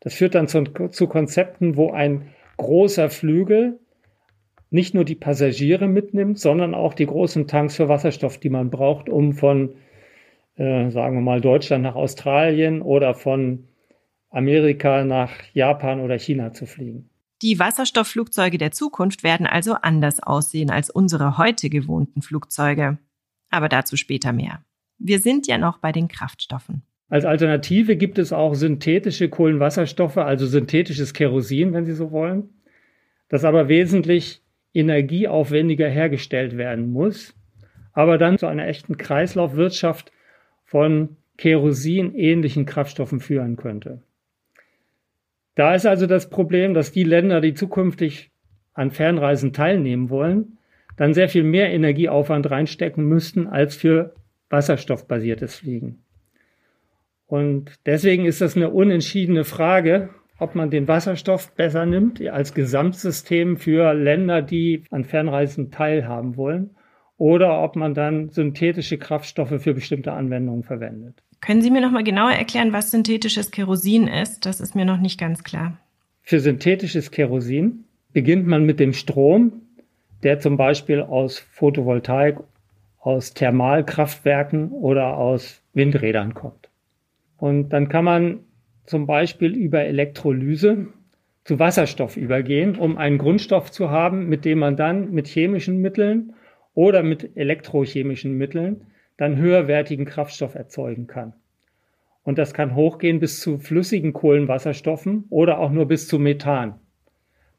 Das 0.00 0.12
führt 0.12 0.34
dann 0.34 0.48
zu, 0.48 0.64
zu 0.64 1.06
Konzepten, 1.06 1.76
wo 1.76 1.92
ein 1.92 2.30
großer 2.56 3.10
Flügel 3.10 3.78
nicht 4.70 4.92
nur 4.92 5.04
die 5.04 5.14
Passagiere 5.14 5.86
mitnimmt, 5.86 6.40
sondern 6.40 6.74
auch 6.74 6.94
die 6.94 7.06
großen 7.06 7.46
Tanks 7.46 7.76
für 7.76 7.88
Wasserstoff, 7.88 8.38
die 8.38 8.50
man 8.50 8.70
braucht, 8.70 9.08
um 9.08 9.34
von, 9.34 9.74
äh, 10.56 10.90
sagen 10.90 11.14
wir 11.14 11.22
mal, 11.22 11.40
Deutschland 11.40 11.84
nach 11.84 11.94
Australien 11.94 12.82
oder 12.82 13.14
von 13.14 13.68
Amerika 14.30 15.04
nach 15.04 15.30
Japan 15.52 16.00
oder 16.00 16.18
China 16.18 16.52
zu 16.52 16.66
fliegen. 16.66 17.09
Die 17.42 17.58
Wasserstoffflugzeuge 17.58 18.58
der 18.58 18.70
Zukunft 18.70 19.22
werden 19.22 19.46
also 19.46 19.72
anders 19.74 20.22
aussehen 20.22 20.70
als 20.70 20.90
unsere 20.90 21.38
heute 21.38 21.70
gewohnten 21.70 22.20
Flugzeuge. 22.20 22.98
Aber 23.48 23.68
dazu 23.68 23.96
später 23.96 24.32
mehr. 24.32 24.62
Wir 24.98 25.20
sind 25.20 25.46
ja 25.46 25.56
noch 25.56 25.78
bei 25.78 25.90
den 25.90 26.08
Kraftstoffen. 26.08 26.82
Als 27.08 27.24
Alternative 27.24 27.96
gibt 27.96 28.18
es 28.18 28.32
auch 28.32 28.54
synthetische 28.54 29.30
Kohlenwasserstoffe, 29.30 30.18
also 30.18 30.46
synthetisches 30.46 31.14
Kerosin, 31.14 31.72
wenn 31.72 31.86
Sie 31.86 31.94
so 31.94 32.12
wollen, 32.12 32.50
das 33.28 33.44
aber 33.44 33.68
wesentlich 33.68 34.42
energieaufwendiger 34.74 35.88
hergestellt 35.88 36.56
werden 36.56 36.92
muss, 36.92 37.34
aber 37.92 38.18
dann 38.18 38.38
zu 38.38 38.46
einer 38.46 38.68
echten 38.68 38.96
Kreislaufwirtschaft 38.96 40.12
von 40.64 41.16
Kerosin 41.38 42.14
ähnlichen 42.14 42.66
Kraftstoffen 42.66 43.18
führen 43.18 43.56
könnte. 43.56 44.02
Da 45.54 45.74
ist 45.74 45.86
also 45.86 46.06
das 46.06 46.30
Problem, 46.30 46.74
dass 46.74 46.92
die 46.92 47.04
Länder, 47.04 47.40
die 47.40 47.54
zukünftig 47.54 48.30
an 48.72 48.90
Fernreisen 48.90 49.52
teilnehmen 49.52 50.10
wollen, 50.10 50.58
dann 50.96 51.14
sehr 51.14 51.28
viel 51.28 51.44
mehr 51.44 51.70
Energieaufwand 51.72 52.50
reinstecken 52.50 53.04
müssten 53.04 53.46
als 53.46 53.74
für 53.74 54.14
wasserstoffbasiertes 54.50 55.56
Fliegen. 55.56 56.04
Und 57.26 57.78
deswegen 57.86 58.26
ist 58.26 58.40
das 58.40 58.56
eine 58.56 58.70
unentschiedene 58.70 59.44
Frage, 59.44 60.10
ob 60.38 60.54
man 60.54 60.70
den 60.70 60.88
Wasserstoff 60.88 61.54
besser 61.54 61.86
nimmt 61.86 62.20
als 62.28 62.54
Gesamtsystem 62.54 63.56
für 63.56 63.92
Länder, 63.94 64.42
die 64.42 64.84
an 64.90 65.04
Fernreisen 65.04 65.70
teilhaben 65.70 66.36
wollen, 66.36 66.70
oder 67.18 67.62
ob 67.62 67.76
man 67.76 67.94
dann 67.94 68.30
synthetische 68.30 68.98
Kraftstoffe 68.98 69.62
für 69.62 69.74
bestimmte 69.74 70.12
Anwendungen 70.12 70.64
verwendet. 70.64 71.22
Können 71.40 71.62
Sie 71.62 71.70
mir 71.70 71.80
noch 71.80 71.90
mal 71.90 72.04
genauer 72.04 72.32
erklären, 72.32 72.72
was 72.72 72.90
synthetisches 72.90 73.50
Kerosin 73.50 74.06
ist? 74.06 74.44
Das 74.44 74.60
ist 74.60 74.74
mir 74.74 74.84
noch 74.84 74.98
nicht 74.98 75.18
ganz 75.18 75.42
klar. 75.42 75.78
Für 76.22 76.38
synthetisches 76.38 77.10
Kerosin 77.10 77.84
beginnt 78.12 78.46
man 78.46 78.64
mit 78.64 78.78
dem 78.78 78.92
Strom, 78.92 79.62
der 80.22 80.38
zum 80.38 80.56
Beispiel 80.56 81.00
aus 81.00 81.38
Photovoltaik, 81.38 82.38
aus 83.00 83.32
Thermalkraftwerken 83.32 84.70
oder 84.70 85.16
aus 85.16 85.62
Windrädern 85.72 86.34
kommt. 86.34 86.68
Und 87.38 87.70
dann 87.70 87.88
kann 87.88 88.04
man 88.04 88.40
zum 88.84 89.06
Beispiel 89.06 89.56
über 89.56 89.80
Elektrolyse 89.80 90.88
zu 91.44 91.58
Wasserstoff 91.58 92.18
übergehen, 92.18 92.76
um 92.76 92.98
einen 92.98 93.16
Grundstoff 93.16 93.70
zu 93.70 93.90
haben, 93.90 94.28
mit 94.28 94.44
dem 94.44 94.58
man 94.58 94.76
dann 94.76 95.10
mit 95.12 95.26
chemischen 95.26 95.80
Mitteln 95.80 96.34
oder 96.74 97.02
mit 97.02 97.36
elektrochemischen 97.36 98.36
Mitteln 98.36 98.82
dann 99.20 99.36
höherwertigen 99.36 100.06
Kraftstoff 100.06 100.54
erzeugen 100.54 101.06
kann. 101.06 101.34
Und 102.22 102.38
das 102.38 102.54
kann 102.54 102.74
hochgehen 102.74 103.20
bis 103.20 103.38
zu 103.40 103.58
flüssigen 103.58 104.14
Kohlenwasserstoffen 104.14 105.26
oder 105.28 105.58
auch 105.58 105.70
nur 105.70 105.86
bis 105.86 106.08
zu 106.08 106.18
Methan. 106.18 106.80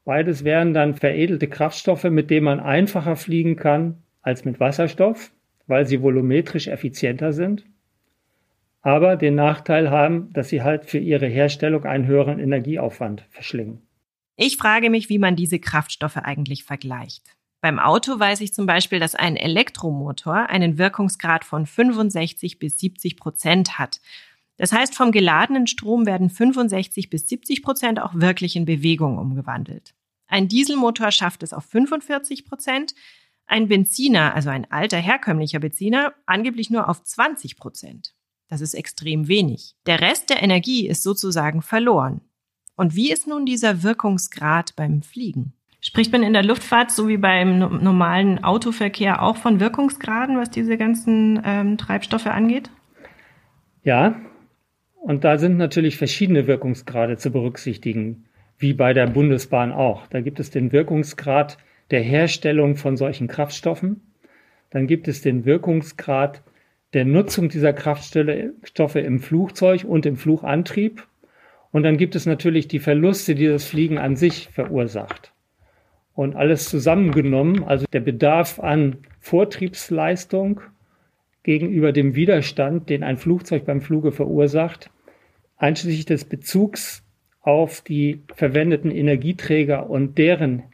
Beides 0.04 0.42
wären 0.42 0.74
dann 0.74 0.94
veredelte 0.94 1.46
Kraftstoffe, 1.46 2.02
mit 2.02 2.30
denen 2.30 2.46
man 2.46 2.58
einfacher 2.58 3.14
fliegen 3.14 3.54
kann 3.54 4.02
als 4.22 4.44
mit 4.44 4.58
Wasserstoff, 4.58 5.30
weil 5.68 5.86
sie 5.86 6.02
volumetrisch 6.02 6.66
effizienter 6.66 7.32
sind, 7.32 7.64
aber 8.80 9.14
den 9.16 9.36
Nachteil 9.36 9.88
haben, 9.88 10.32
dass 10.32 10.48
sie 10.48 10.62
halt 10.62 10.86
für 10.86 10.98
ihre 10.98 11.26
Herstellung 11.28 11.84
einen 11.84 12.08
höheren 12.08 12.40
Energieaufwand 12.40 13.24
verschlingen. 13.30 13.82
Ich 14.34 14.56
frage 14.56 14.90
mich, 14.90 15.08
wie 15.08 15.20
man 15.20 15.36
diese 15.36 15.60
Kraftstoffe 15.60 16.16
eigentlich 16.16 16.64
vergleicht. 16.64 17.36
Beim 17.62 17.78
Auto 17.78 18.18
weiß 18.18 18.40
ich 18.40 18.52
zum 18.52 18.66
Beispiel, 18.66 18.98
dass 18.98 19.14
ein 19.14 19.36
Elektromotor 19.36 20.50
einen 20.50 20.78
Wirkungsgrad 20.78 21.44
von 21.44 21.64
65 21.64 22.58
bis 22.58 22.80
70 22.80 23.16
Prozent 23.16 23.78
hat. 23.78 24.00
Das 24.56 24.72
heißt, 24.72 24.96
vom 24.96 25.12
geladenen 25.12 25.68
Strom 25.68 26.04
werden 26.04 26.28
65 26.28 27.08
bis 27.08 27.28
70 27.28 27.62
Prozent 27.62 28.00
auch 28.00 28.16
wirklich 28.16 28.56
in 28.56 28.64
Bewegung 28.64 29.16
umgewandelt. 29.16 29.94
Ein 30.26 30.48
Dieselmotor 30.48 31.12
schafft 31.12 31.44
es 31.44 31.52
auf 31.52 31.64
45 31.66 32.46
Prozent, 32.46 32.94
ein 33.46 33.68
Benziner, 33.68 34.34
also 34.34 34.50
ein 34.50 34.68
alter 34.72 34.98
herkömmlicher 34.98 35.60
Benziner, 35.60 36.14
angeblich 36.26 36.68
nur 36.68 36.88
auf 36.88 37.04
20 37.04 37.56
Prozent. 37.56 38.12
Das 38.48 38.60
ist 38.60 38.74
extrem 38.74 39.28
wenig. 39.28 39.76
Der 39.86 40.00
Rest 40.00 40.30
der 40.30 40.42
Energie 40.42 40.88
ist 40.88 41.04
sozusagen 41.04 41.62
verloren. 41.62 42.22
Und 42.74 42.96
wie 42.96 43.12
ist 43.12 43.28
nun 43.28 43.46
dieser 43.46 43.84
Wirkungsgrad 43.84 44.74
beim 44.74 45.02
Fliegen? 45.02 45.52
Spricht 45.84 46.12
man 46.12 46.22
in 46.22 46.32
der 46.32 46.44
Luftfahrt 46.44 46.92
so 46.92 47.08
wie 47.08 47.16
beim 47.16 47.58
normalen 47.58 48.44
Autoverkehr 48.44 49.20
auch 49.20 49.36
von 49.36 49.58
Wirkungsgraden, 49.58 50.36
was 50.36 50.48
diese 50.48 50.78
ganzen 50.78 51.42
ähm, 51.44 51.76
Treibstoffe 51.76 52.28
angeht? 52.28 52.70
Ja, 53.82 54.14
und 55.00 55.24
da 55.24 55.38
sind 55.38 55.56
natürlich 55.56 55.96
verschiedene 55.96 56.46
Wirkungsgrade 56.46 57.16
zu 57.16 57.32
berücksichtigen, 57.32 58.26
wie 58.58 58.74
bei 58.74 58.92
der 58.92 59.08
Bundesbahn 59.08 59.72
auch. 59.72 60.06
Da 60.06 60.20
gibt 60.20 60.38
es 60.38 60.50
den 60.50 60.70
Wirkungsgrad 60.70 61.58
der 61.90 62.00
Herstellung 62.00 62.76
von 62.76 62.96
solchen 62.96 63.26
Kraftstoffen. 63.26 64.02
Dann 64.70 64.86
gibt 64.86 65.08
es 65.08 65.20
den 65.20 65.44
Wirkungsgrad 65.44 66.42
der 66.92 67.04
Nutzung 67.04 67.48
dieser 67.48 67.72
Kraftstoffe 67.72 68.94
im 68.94 69.18
Flugzeug 69.18 69.82
und 69.82 70.06
im 70.06 70.16
Flugantrieb. 70.16 71.08
Und 71.72 71.82
dann 71.82 71.96
gibt 71.96 72.14
es 72.14 72.24
natürlich 72.24 72.68
die 72.68 72.78
Verluste, 72.78 73.34
die 73.34 73.48
das 73.48 73.64
Fliegen 73.64 73.98
an 73.98 74.14
sich 74.14 74.48
verursacht. 74.52 75.31
Und 76.14 76.36
alles 76.36 76.68
zusammengenommen, 76.68 77.64
also 77.64 77.86
der 77.92 78.00
Bedarf 78.00 78.60
an 78.60 78.98
Vortriebsleistung 79.20 80.60
gegenüber 81.42 81.92
dem 81.92 82.14
Widerstand, 82.14 82.88
den 82.90 83.02
ein 83.02 83.16
Flugzeug 83.16 83.64
beim 83.64 83.80
Fluge 83.80 84.12
verursacht, 84.12 84.90
einschließlich 85.56 86.04
des 86.04 86.24
Bezugs 86.24 87.04
auf 87.40 87.80
die 87.80 88.22
verwendeten 88.34 88.90
Energieträger 88.90 89.88
und 89.88 90.18
deren 90.18 90.64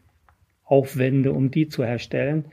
Aufwände, 0.64 1.33
um 1.33 1.50
die 1.50 1.68
zu 1.68 1.85
herstellen, 1.85 2.47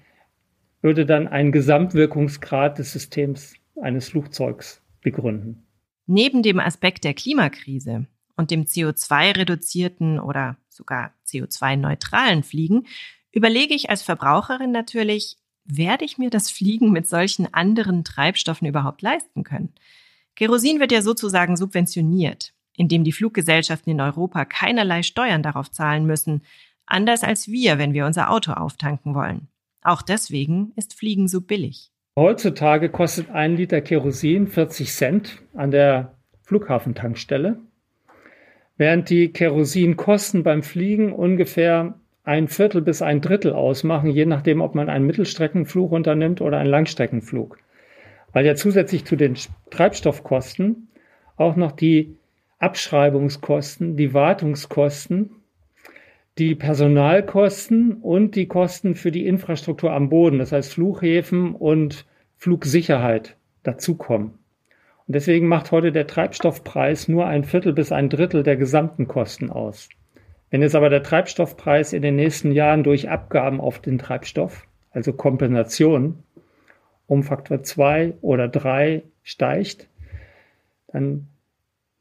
würde 0.82 1.06
dann 1.06 1.28
einen 1.28 1.52
Gesamtwirkungsgrad 1.52 2.78
des 2.78 2.94
Systems 2.94 3.56
eines 3.82 4.10
Flugzeugs 4.10 4.82
begründen. 5.02 5.66
Neben 6.08 6.44
dem 6.44 6.60
Aspekt 6.60 7.04
der 7.04 7.14
Klimakrise 7.14 8.06
und 8.38 8.52
dem 8.52 8.66
CO2-reduzierten 8.66 10.20
oder 10.20 10.58
sogar 10.70 11.14
CO2-neutralen 11.28 12.44
Fliegen 12.44 12.86
überlege 13.32 13.74
ich 13.74 13.90
als 13.90 14.02
Verbraucherin 14.02 14.72
natürlich, 14.72 15.38
werde 15.66 16.06
ich 16.06 16.18
mir 16.18 16.30
das 16.30 16.50
Fliegen 16.50 16.92
mit 16.92 17.08
solchen 17.08 17.54
anderen 17.54 18.04
Treibstoffen 18.04 18.68
überhaupt 18.68 19.02
leisten 19.02 19.44
können? 19.44 19.74
Kerosin 20.36 20.80
wird 20.80 20.92
ja 20.92 21.02
sozusagen 21.02 21.58
subventioniert, 21.58 22.54
indem 22.76 23.04
die 23.04 23.12
Fluggesellschaften 23.12 23.92
in 23.92 24.02
Europa 24.02 24.46
keinerlei 24.46 25.02
Steuern 25.02 25.44
darauf 25.44 25.72
zahlen 25.72 26.06
müssen, 26.06 26.44
anders 26.86 27.24
als 27.24 27.48
wir, 27.48 27.78
wenn 27.78 27.94
wir 27.94 28.06
unser 28.06 28.30
Auto 28.30 28.52
auftanken 28.52 29.16
wollen. 29.16 29.48
Auch 29.82 30.02
deswegen 30.02 30.72
ist 30.76 30.94
Fliegen 30.94 31.28
so 31.28 31.42
billig. 31.42 31.92
Heutzutage 32.18 32.90
kostet 32.90 33.30
ein 33.30 33.58
Liter 33.58 33.82
Kerosin 33.82 34.48
40 34.48 34.92
Cent 34.92 35.42
an 35.54 35.72
der 35.72 36.16
Flughafentankstelle, 36.44 37.60
während 38.78 39.10
die 39.10 39.32
Kerosinkosten 39.32 40.44
beim 40.44 40.64
Fliegen 40.64 41.14
ungefähr 41.14 41.96
ein 42.24 42.48
Viertel 42.48 42.82
bis 42.82 43.02
ein 43.02 43.22
Drittel 43.22 43.54
ausmachen, 43.54 44.10
je 44.10 44.26
nachdem, 44.26 44.62
ob 44.62 44.76
man 44.76 44.90
einen 44.90 45.06
Mittelstreckenflug 45.06 45.92
unternimmt 45.92 46.42
oder 46.42 46.58
einen 46.58 46.70
Langstreckenflug. 46.70 47.60
Weil 48.34 48.46
ja 48.46 48.56
zusätzlich 48.56 49.06
zu 49.06 49.16
den 49.16 49.36
Treibstoffkosten 49.70 50.88
auch 51.38 51.56
noch 51.56 51.72
die 51.72 52.18
Abschreibungskosten, 52.60 53.96
die 53.96 54.14
Wartungskosten, 54.14 55.30
die 56.38 56.56
Personalkosten 56.56 57.94
und 57.94 58.36
die 58.36 58.48
Kosten 58.48 58.96
für 58.96 59.12
die 59.12 59.28
Infrastruktur 59.28 59.94
am 59.94 60.10
Boden, 60.10 60.40
das 60.40 60.52
heißt 60.52 60.74
Flughäfen 60.74 61.56
und 61.56 62.06
Flugsicherheit 62.38 63.38
dazukommen. 63.64 64.40
Und 65.08 65.14
deswegen 65.14 65.48
macht 65.48 65.72
heute 65.72 65.92
der 65.92 66.08
Treibstoffpreis 66.08 67.08
nur 67.08 67.28
ein 67.28 67.44
Viertel 67.44 67.74
bis 67.74 67.92
ein 67.92 68.10
Drittel 68.10 68.42
der 68.42 68.56
gesamten 68.56 69.08
Kosten 69.08 69.52
aus. 69.52 69.90
Wenn 70.50 70.62
jetzt 70.62 70.76
aber 70.76 70.90
der 70.90 71.04
Treibstoffpreis 71.04 71.94
in 71.94 72.02
den 72.02 72.16
nächsten 72.16 72.52
Jahren 72.52 72.84
durch 72.84 73.10
Abgaben 73.10 73.62
auf 73.62 73.80
den 73.80 74.00
Treibstoff, 74.00 74.68
also 74.92 75.14
Kompensation, 75.14 76.24
um 77.08 77.22
Faktor 77.22 77.62
2 77.62 78.16
oder 78.22 78.48
3 78.48 79.04
steigt, 79.22 79.90
dann 80.88 81.28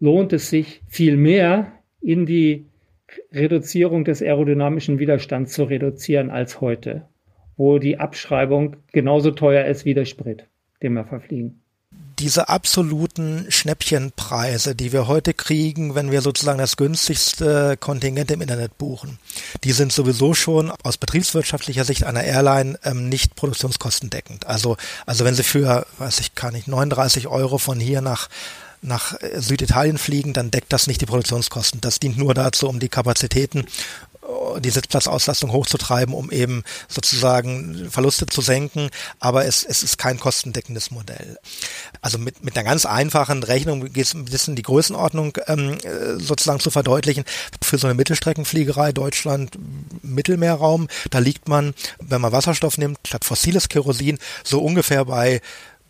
lohnt 0.00 0.32
es 0.32 0.48
sich 0.48 0.82
viel 0.88 1.16
mehr 1.16 1.72
in 2.00 2.24
die 2.24 2.66
Reduzierung 3.32 4.04
des 4.04 4.22
aerodynamischen 4.22 4.98
Widerstands 4.98 5.52
zu 5.52 5.64
reduzieren 5.64 6.30
als 6.30 6.62
heute, 6.62 7.06
wo 7.56 7.78
die 7.78 7.98
Abschreibung 7.98 8.76
genauso 8.92 9.30
teuer 9.30 9.66
ist 9.66 9.84
wie 9.84 9.94
der 9.94 10.06
Sprit, 10.06 10.48
den 10.82 10.94
wir 10.94 11.04
verfliegen 11.04 11.63
diese 12.18 12.48
absoluten 12.48 13.46
Schnäppchenpreise, 13.48 14.74
die 14.74 14.92
wir 14.92 15.06
heute 15.06 15.34
kriegen, 15.34 15.94
wenn 15.94 16.10
wir 16.10 16.20
sozusagen 16.20 16.58
das 16.58 16.76
günstigste 16.76 17.76
Kontingent 17.76 18.30
im 18.30 18.40
Internet 18.40 18.78
buchen, 18.78 19.18
die 19.64 19.72
sind 19.72 19.92
sowieso 19.92 20.34
schon 20.34 20.70
aus 20.82 20.96
betriebswirtschaftlicher 20.96 21.84
Sicht 21.84 22.04
einer 22.04 22.24
Airline 22.24 22.78
ähm, 22.84 23.08
nicht 23.08 23.34
produktionskostendeckend. 23.36 24.46
Also, 24.46 24.76
also 25.06 25.24
wenn 25.24 25.34
Sie 25.34 25.42
für, 25.42 25.86
weiß 25.98 26.20
ich 26.20 26.34
gar 26.34 26.50
nicht, 26.50 26.68
39 26.68 27.26
Euro 27.28 27.58
von 27.58 27.80
hier 27.80 28.00
nach 28.00 28.28
nach 28.84 29.20
äh, 29.20 29.40
Süditalien 29.40 29.98
fliegen, 29.98 30.32
dann 30.32 30.50
deckt 30.50 30.72
das 30.72 30.86
nicht 30.86 31.00
die 31.00 31.06
Produktionskosten. 31.06 31.80
Das 31.80 31.98
dient 32.00 32.18
nur 32.18 32.34
dazu, 32.34 32.68
um 32.68 32.78
die 32.78 32.88
Kapazitäten 32.88 33.64
die 34.60 34.70
Sitzplatzauslastung 34.70 35.52
hochzutreiben, 35.52 36.14
um 36.14 36.30
eben 36.30 36.62
sozusagen 36.88 37.90
Verluste 37.90 38.26
zu 38.26 38.40
senken. 38.40 38.90
Aber 39.20 39.44
es, 39.44 39.64
es 39.64 39.82
ist 39.82 39.98
kein 39.98 40.18
kostendeckendes 40.18 40.90
Modell. 40.90 41.38
Also 42.00 42.18
mit, 42.18 42.44
mit 42.44 42.56
einer 42.56 42.64
ganz 42.64 42.86
einfachen 42.86 43.42
Rechnung 43.42 43.92
geht 43.92 44.06
es 44.06 44.14
ein 44.14 44.24
bisschen 44.24 44.56
die 44.56 44.62
Größenordnung 44.62 45.36
ähm, 45.46 45.78
sozusagen 46.18 46.60
zu 46.60 46.70
verdeutlichen. 46.70 47.24
Für 47.62 47.78
so 47.78 47.86
eine 47.86 47.94
Mittelstreckenfliegerei 47.94 48.92
Deutschland 48.92 49.58
Mittelmeerraum, 50.02 50.88
da 51.10 51.18
liegt 51.18 51.48
man, 51.48 51.74
wenn 52.00 52.20
man 52.20 52.32
Wasserstoff 52.32 52.78
nimmt, 52.78 52.98
statt 53.06 53.24
fossiles 53.24 53.68
Kerosin, 53.68 54.18
so 54.42 54.60
ungefähr 54.60 55.04
bei 55.04 55.40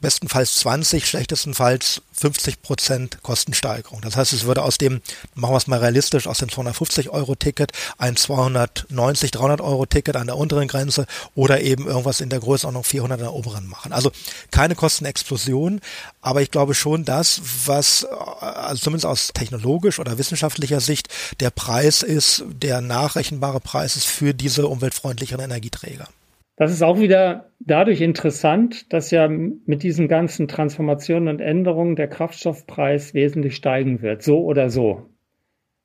bestenfalls 0.05 0.57
20, 0.57 1.09
schlechtestenfalls 1.09 2.03
50 2.12 2.61
Prozent 2.61 3.23
Kostensteigerung. 3.23 4.03
Das 4.03 4.17
heißt, 4.17 4.35
es 4.35 4.45
würde 4.45 4.62
aus 4.62 4.77
dem, 4.77 5.01
machen 5.35 5.55
wir 5.55 5.57
es 5.57 5.67
mal 5.67 5.79
realistisch, 5.79 6.27
aus 6.27 6.38
dem 6.38 6.51
250 6.51 7.09
Euro 7.09 7.35
Ticket 7.35 7.73
ein 7.97 8.14
290, 8.14 9.31
300 9.31 9.62
Euro 9.62 9.87
Ticket 9.87 10.17
an 10.17 10.27
der 10.27 10.37
unteren 10.37 10.69
Grenze 10.69 11.07
oder 11.35 11.62
eben 11.62 11.87
irgendwas 11.87 12.21
in 12.21 12.29
der 12.29 12.40
Größenordnung 12.40 12.85
400 12.85 13.19
an 13.19 13.25
der 13.25 13.33
oberen 13.33 13.67
machen. 13.67 13.95
Also 13.95 14.12
keine 14.51 14.75
Kostenexplosion, 14.75 15.81
aber 16.21 16.43
ich 16.43 16.51
glaube 16.51 16.75
schon 16.75 17.07
das, 17.07 17.40
was 17.64 18.05
also 18.05 18.83
zumindest 18.83 19.07
aus 19.07 19.29
technologisch 19.33 20.01
oder 20.01 20.19
wissenschaftlicher 20.19 20.81
Sicht 20.81 21.09
der 21.40 21.49
Preis 21.49 22.03
ist, 22.03 22.45
der 22.47 22.83
nachrechenbare 22.83 23.61
Preis 23.61 23.97
ist 23.97 24.07
für 24.07 24.35
diese 24.35 24.67
umweltfreundlicheren 24.67 25.45
Energieträger. 25.45 26.09
Das 26.57 26.71
ist 26.71 26.83
auch 26.83 27.01
wieder 27.01 27.51
dadurch 27.59 28.01
interessant, 28.01 28.93
dass 28.93 29.11
ja 29.11 29.29
mit 29.29 29.83
diesen 29.83 30.07
ganzen 30.07 30.47
Transformationen 30.47 31.29
und 31.29 31.40
Änderungen 31.40 31.97
der 31.97 32.09
Kraftstoffpreis 32.09 33.12
wesentlich 33.12 33.57
steigen 33.57 34.03
wird, 34.03 34.23
so 34.23 34.45
oder 34.45 34.71
so. 34.71 35.09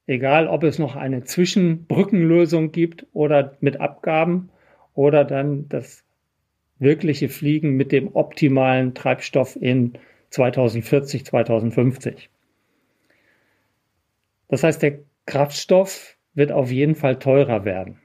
Egal, 0.06 0.48
ob 0.48 0.64
es 0.64 0.80
noch 0.80 0.96
eine 0.96 1.24
Zwischenbrückenlösung 1.24 2.72
gibt 2.72 3.08
oder 3.14 3.58
mit 3.62 3.80
Abgaben 3.80 4.50
oder 4.94 5.24
dann 5.24 5.68
das 5.70 6.04
wirkliche 6.78 7.30
Fliegen 7.30 7.72
mit 7.72 7.92
dem 7.92 8.16
optimalen 8.16 8.94
Treibstoff 8.94 9.56
in 9.56 9.94
2040, 10.30 11.26
2050. 11.26 12.30
Das 14.48 14.64
heißt, 14.64 14.82
der 14.82 15.00
Kraftstoff 15.26 16.18
wird 16.34 16.52
auf 16.52 16.72
jeden 16.72 16.96
Fall 16.96 17.20
teurer 17.20 17.66
werden. 17.66 18.00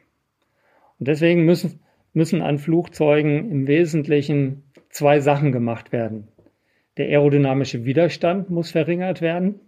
Und 0.98 1.08
deswegen 1.08 1.44
müssen, 1.44 1.80
müssen 2.14 2.40
an 2.40 2.58
Flugzeugen 2.58 3.50
im 3.50 3.66
Wesentlichen 3.66 4.62
zwei 4.88 5.20
Sachen 5.20 5.52
gemacht 5.52 5.92
werden. 5.92 6.28
Der 6.96 7.06
aerodynamische 7.06 7.84
Widerstand 7.84 8.50
muss 8.50 8.70
verringert 8.70 9.20
werden 9.20 9.60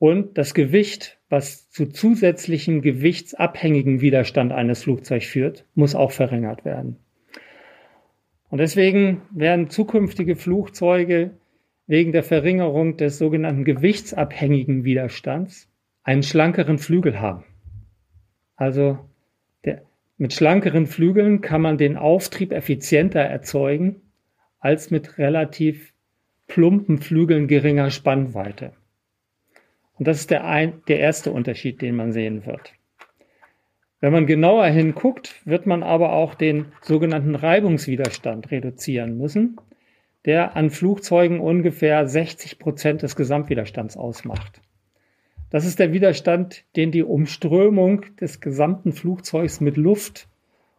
und 0.00 0.38
das 0.38 0.54
Gewicht, 0.54 1.18
was 1.28 1.70
zu 1.70 1.86
zusätzlichem 1.86 2.80
gewichtsabhängigen 2.80 4.00
Widerstand 4.00 4.50
eines 4.50 4.82
Flugzeugs 4.82 5.26
führt, 5.26 5.66
muss 5.74 5.94
auch 5.94 6.10
verringert 6.10 6.64
werden. 6.64 6.96
Und 8.48 8.58
deswegen 8.58 9.20
werden 9.30 9.68
zukünftige 9.68 10.36
Flugzeuge 10.36 11.32
wegen 11.86 12.12
der 12.12 12.22
Verringerung 12.22 12.96
des 12.96 13.18
sogenannten 13.18 13.64
gewichtsabhängigen 13.64 14.84
Widerstands 14.84 15.68
einen 16.02 16.22
schlankeren 16.22 16.78
Flügel 16.78 17.20
haben. 17.20 17.44
Also 18.56 19.09
mit 20.20 20.34
schlankeren 20.34 20.86
Flügeln 20.86 21.40
kann 21.40 21.62
man 21.62 21.78
den 21.78 21.96
Auftrieb 21.96 22.52
effizienter 22.52 23.20
erzeugen 23.20 24.02
als 24.58 24.90
mit 24.90 25.16
relativ 25.16 25.94
plumpen 26.46 26.98
Flügeln 26.98 27.48
geringer 27.48 27.90
Spannweite. 27.90 28.74
Und 29.98 30.06
das 30.06 30.20
ist 30.20 30.30
der, 30.30 30.44
ein, 30.44 30.82
der 30.88 31.00
erste 31.00 31.32
Unterschied, 31.32 31.80
den 31.80 31.96
man 31.96 32.12
sehen 32.12 32.44
wird. 32.44 32.74
Wenn 34.00 34.12
man 34.12 34.26
genauer 34.26 34.66
hinguckt, 34.66 35.40
wird 35.46 35.64
man 35.64 35.82
aber 35.82 36.12
auch 36.12 36.34
den 36.34 36.66
sogenannten 36.82 37.34
Reibungswiderstand 37.34 38.50
reduzieren 38.50 39.16
müssen, 39.16 39.56
der 40.26 40.54
an 40.54 40.68
Flugzeugen 40.68 41.40
ungefähr 41.40 42.06
60 42.06 42.58
Prozent 42.58 43.00
des 43.00 43.16
Gesamtwiderstands 43.16 43.96
ausmacht. 43.96 44.60
Das 45.50 45.66
ist 45.66 45.80
der 45.80 45.92
Widerstand, 45.92 46.64
den 46.76 46.92
die 46.92 47.02
Umströmung 47.02 48.04
des 48.20 48.40
gesamten 48.40 48.92
Flugzeugs 48.92 49.60
mit 49.60 49.76
Luft 49.76 50.28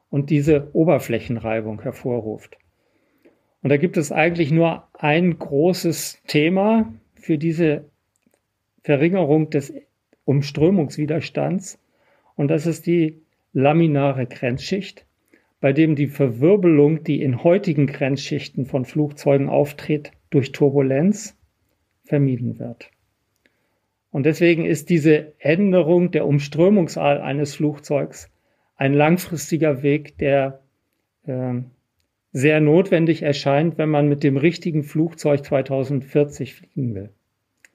und 0.09 0.29
diese 0.29 0.73
Oberflächenreibung 0.73 1.81
hervorruft. 1.81 2.57
Und 3.61 3.69
da 3.69 3.77
gibt 3.77 3.97
es 3.97 4.11
eigentlich 4.11 4.51
nur 4.51 4.87
ein 4.93 5.37
großes 5.37 6.21
Thema 6.25 6.93
für 7.15 7.37
diese 7.37 7.85
Verringerung 8.83 9.49
des 9.49 9.73
Umströmungswiderstands 10.25 11.77
und 12.35 12.47
das 12.47 12.65
ist 12.65 12.87
die 12.87 13.21
laminare 13.53 14.25
Grenzschicht, 14.25 15.05
bei 15.59 15.73
dem 15.73 15.95
die 15.95 16.07
Verwirbelung, 16.07 17.03
die 17.03 17.21
in 17.21 17.43
heutigen 17.43 17.87
Grenzschichten 17.87 18.65
von 18.65 18.85
Flugzeugen 18.85 19.49
auftritt, 19.49 20.11
durch 20.29 20.53
Turbulenz 20.53 21.37
vermieden 22.05 22.57
wird. 22.57 22.89
Und 24.11 24.25
deswegen 24.25 24.65
ist 24.65 24.89
diese 24.89 25.33
Änderung 25.39 26.11
der 26.11 26.27
Umströmungsart 26.27 27.21
eines 27.21 27.55
Flugzeugs 27.55 28.29
ein 28.75 28.93
langfristiger 28.93 29.83
Weg, 29.83 30.17
der 30.17 30.59
äh, 31.25 31.61
sehr 32.33 32.61
notwendig 32.61 33.21
erscheint, 33.23 33.77
wenn 33.77 33.89
man 33.89 34.07
mit 34.07 34.23
dem 34.23 34.37
richtigen 34.37 34.83
Flugzeug 34.83 35.45
2040 35.45 36.55
fliegen 36.55 36.95
will, 36.95 37.09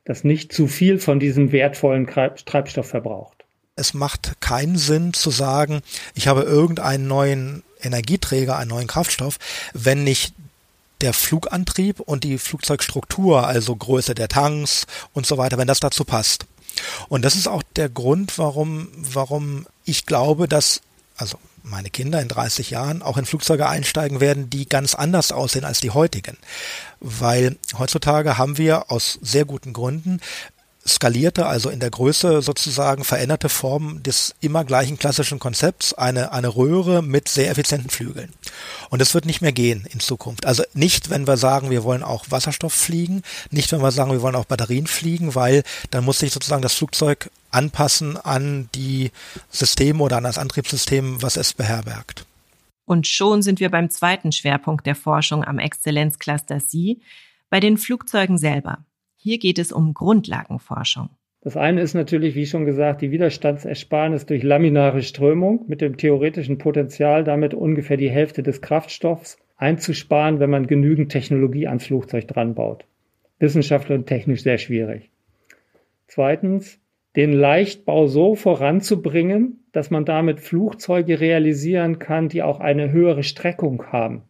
das 0.05 0.25
nicht 0.25 0.53
zu 0.53 0.67
viel 0.67 0.99
von 0.99 1.21
diesem 1.21 1.53
wertvollen 1.53 2.07
Treibstoff 2.07 2.87
verbraucht. 2.87 3.45
Es 3.77 3.93
macht 3.93 4.41
keinen 4.41 4.77
Sinn 4.77 5.13
zu 5.13 5.31
sagen, 5.31 5.81
ich 6.15 6.29
habe 6.29 6.43
irgendeinen 6.43 7.07
neuen 7.07 7.63
Energieträger, 7.83 8.57
einen 8.57 8.71
neuen 8.71 8.87
Kraftstoff, 8.87 9.39
wenn 9.75 10.03
nicht 10.05 10.35
der 11.01 11.13
Flugantrieb 11.13 12.01
und 12.01 12.25
die 12.25 12.39
Flugzeugstruktur, 12.39 13.47
also 13.47 13.77
Größe 13.77 14.15
der 14.15 14.29
Tanks 14.29 14.87
und 15.13 15.27
so 15.27 15.39
weiter, 15.39 15.59
wenn 15.59 15.67
das 15.67 15.81
dazu 15.81 16.05
passt. 16.05 16.47
Und 17.09 17.25
das 17.25 17.37
ist 17.37 17.49
auch 17.49 17.63
der 17.75 17.89
Grund, 17.89 18.39
warum, 18.39 18.89
warum 18.97 19.67
ich 19.85 20.07
glaube, 20.07 20.49
dass, 20.49 20.81
also 21.17 21.39
meine 21.63 21.91
Kinder 21.91 22.21
in 22.23 22.29
30 22.29 22.71
Jahren 22.71 23.03
auch 23.03 23.17
in 23.17 23.27
Flugzeuge 23.27 23.69
einsteigen 23.69 24.21
werden, 24.21 24.51
die 24.51 24.69
ganz 24.69 24.95
anders 24.95 25.33
aussehen 25.33 25.65
als 25.65 25.81
die 25.81 25.91
heutigen. 25.91 26.37
Weil 27.01 27.57
heutzutage 27.77 28.39
haben 28.39 28.57
wir 28.57 28.91
aus 28.91 29.19
sehr 29.21 29.45
guten 29.45 29.73
Gründen 29.73 30.21
skalierte, 30.87 31.47
also 31.47 31.71
in 31.71 31.81
der 31.81 31.91
Größe 31.91 32.43
sozusagen 32.43 33.05
veränderte 33.05 33.49
Form 33.49 34.03
des 34.03 34.35
immer 34.41 34.65
gleichen 34.65 34.99
klassischen 34.99 35.39
Konzepts, 35.39 35.95
eine, 35.95 36.33
eine 36.33 36.55
Röhre 36.55 37.03
mit 37.03 37.29
sehr 37.29 37.51
effizienten 37.51 37.91
Flügeln. 37.91 38.33
Und 38.91 39.01
das 39.01 39.15
wird 39.15 39.27
nicht 39.27 39.43
mehr 39.43 39.53
gehen 39.53 39.87
in 39.93 40.01
Zukunft. 40.01 40.47
Also 40.47 40.63
nicht, 40.75 41.11
wenn 41.11 41.27
wir 41.27 41.37
sagen, 41.37 41.71
wir 41.71 41.85
wollen 41.85 42.03
auch 42.03 42.27
Wasserstoff 42.31 42.73
fliegen, 42.73 43.23
nicht, 43.51 43.73
wenn 43.73 43.83
wir 43.83 43.91
sagen, 43.91 44.13
wir 44.13 44.23
wollen 44.23 44.37
auch 44.37 44.45
Batterien 44.45 44.87
fliegen, 44.87 45.35
weil 45.35 45.63
dann 45.91 46.05
muss 46.05 46.21
sich 46.21 46.33
sozusagen 46.33 46.63
das 46.63 46.75
Flugzeug 46.75 47.31
anpassen 47.51 48.17
an 48.17 48.69
die 48.75 49.11
Systeme 49.51 50.03
oder 50.03 50.19
an 50.19 50.25
das 50.25 50.39
Antriebssystem, 50.39 51.23
was 51.23 51.37
es 51.37 51.55
beherbergt. 51.55 52.27
Und 52.85 53.09
schon 53.09 53.43
sind 53.43 53.59
wir 53.59 53.71
beim 53.71 53.91
zweiten 53.91 54.31
Schwerpunkt 54.31 54.87
der 54.87 54.95
Forschung 54.95 55.45
am 55.45 55.59
Exzellenzcluster 55.59 56.61
C, 56.61 57.01
bei 57.51 57.61
den 57.61 57.79
Flugzeugen 57.79 58.39
selber. 58.39 58.85
Hier 59.27 59.39
geht 59.41 59.59
es 59.59 59.73
um 59.73 59.93
Grundlagenforschung. 59.93 61.09
Das 61.41 61.57
eine 61.57 61.81
ist 61.81 61.95
natürlich, 61.95 62.37
wie 62.37 62.47
schon 62.47 62.65
gesagt, 62.65 63.03
die 63.03 63.11
Widerstandsersparnis 63.11 64.25
durch 64.25 64.45
laminare 64.45 65.03
Strömung 65.03 65.65
mit 65.67 65.81
dem 65.81 65.97
theoretischen 65.97 66.59
Potenzial, 66.59 67.25
damit 67.25 67.53
ungefähr 67.53 67.97
die 67.97 68.09
Hälfte 68.09 68.45
des 68.45 68.61
Kraftstoffs 68.61 69.37
einzusparen, 69.57 70.39
wenn 70.39 70.51
man 70.51 70.69
genügend 70.69 71.11
Technologie 71.11 71.67
ans 71.67 71.87
Flugzeug 71.87 72.29
dran 72.29 72.55
baut. 72.55 72.85
Wissenschaftlich 73.41 73.99
und 73.99 74.07
technisch 74.07 74.45
sehr 74.45 74.59
schwierig. 74.59 75.11
Zweitens, 76.07 76.79
den 77.17 77.33
Leichtbau 77.33 78.07
so 78.07 78.37
voranzubringen, 78.37 79.65
dass 79.73 79.91
man 79.91 80.05
damit 80.05 80.39
Flugzeuge 80.39 81.19
realisieren 81.19 81.99
kann, 81.99 82.29
die 82.29 82.45
auch 82.45 82.61
eine 82.61 82.93
höhere 82.93 83.25
Streckung 83.25 83.87
haben 83.91 84.23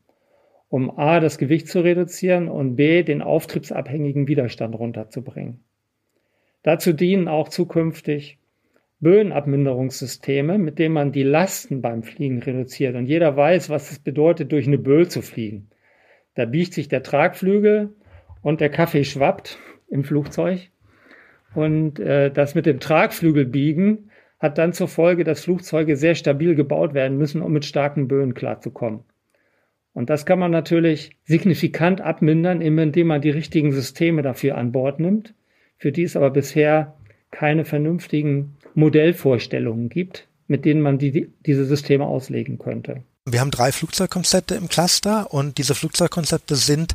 um 0.68 0.98
A, 0.98 1.20
das 1.20 1.38
Gewicht 1.38 1.68
zu 1.68 1.80
reduzieren 1.80 2.48
und 2.48 2.76
B, 2.76 3.02
den 3.02 3.22
auftriebsabhängigen 3.22 4.28
Widerstand 4.28 4.74
runterzubringen. 4.74 5.60
Dazu 6.62 6.92
dienen 6.92 7.28
auch 7.28 7.48
zukünftig 7.48 8.38
Böenabminderungssysteme, 9.00 10.58
mit 10.58 10.78
denen 10.78 10.94
man 10.94 11.12
die 11.12 11.22
Lasten 11.22 11.82
beim 11.82 12.02
Fliegen 12.02 12.42
reduziert. 12.42 12.96
Und 12.96 13.06
jeder 13.06 13.36
weiß, 13.36 13.68
was 13.68 13.90
es 13.92 13.98
bedeutet, 13.98 14.52
durch 14.52 14.66
eine 14.66 14.78
Böe 14.78 15.06
zu 15.06 15.22
fliegen. 15.22 15.68
Da 16.34 16.44
biegt 16.44 16.74
sich 16.74 16.88
der 16.88 17.02
Tragflügel 17.02 17.94
und 18.42 18.60
der 18.60 18.70
Kaffee 18.70 19.04
schwappt 19.04 19.58
im 19.88 20.02
Flugzeug. 20.02 20.70
Und 21.54 22.00
äh, 22.00 22.30
das 22.30 22.54
mit 22.54 22.66
dem 22.66 22.80
Tragflügel 22.80 23.46
biegen 23.46 24.10
hat 24.38 24.58
dann 24.58 24.72
zur 24.72 24.88
Folge, 24.88 25.24
dass 25.24 25.44
Flugzeuge 25.44 25.96
sehr 25.96 26.14
stabil 26.14 26.54
gebaut 26.54 26.92
werden 26.92 27.16
müssen, 27.16 27.42
um 27.42 27.52
mit 27.52 27.64
starken 27.64 28.08
Böen 28.08 28.34
klarzukommen. 28.34 29.00
Und 29.96 30.10
das 30.10 30.26
kann 30.26 30.38
man 30.38 30.50
natürlich 30.50 31.16
signifikant 31.24 32.02
abmindern, 32.02 32.60
indem 32.60 33.06
man 33.06 33.22
die 33.22 33.30
richtigen 33.30 33.72
Systeme 33.72 34.20
dafür 34.20 34.58
an 34.58 34.70
Bord 34.70 35.00
nimmt, 35.00 35.34
für 35.78 35.90
die 35.90 36.02
es 36.02 36.16
aber 36.16 36.28
bisher 36.28 36.98
keine 37.30 37.64
vernünftigen 37.64 38.58
Modellvorstellungen 38.74 39.88
gibt, 39.88 40.28
mit 40.48 40.66
denen 40.66 40.82
man 40.82 40.98
die, 40.98 41.32
diese 41.46 41.64
Systeme 41.64 42.04
auslegen 42.04 42.58
könnte. 42.58 43.04
Wir 43.28 43.40
haben 43.40 43.50
drei 43.50 43.72
Flugzeugkonzepte 43.72 44.54
im 44.54 44.68
Cluster 44.68 45.32
und 45.34 45.58
diese 45.58 45.74
Flugzeugkonzepte 45.74 46.54
sind 46.54 46.94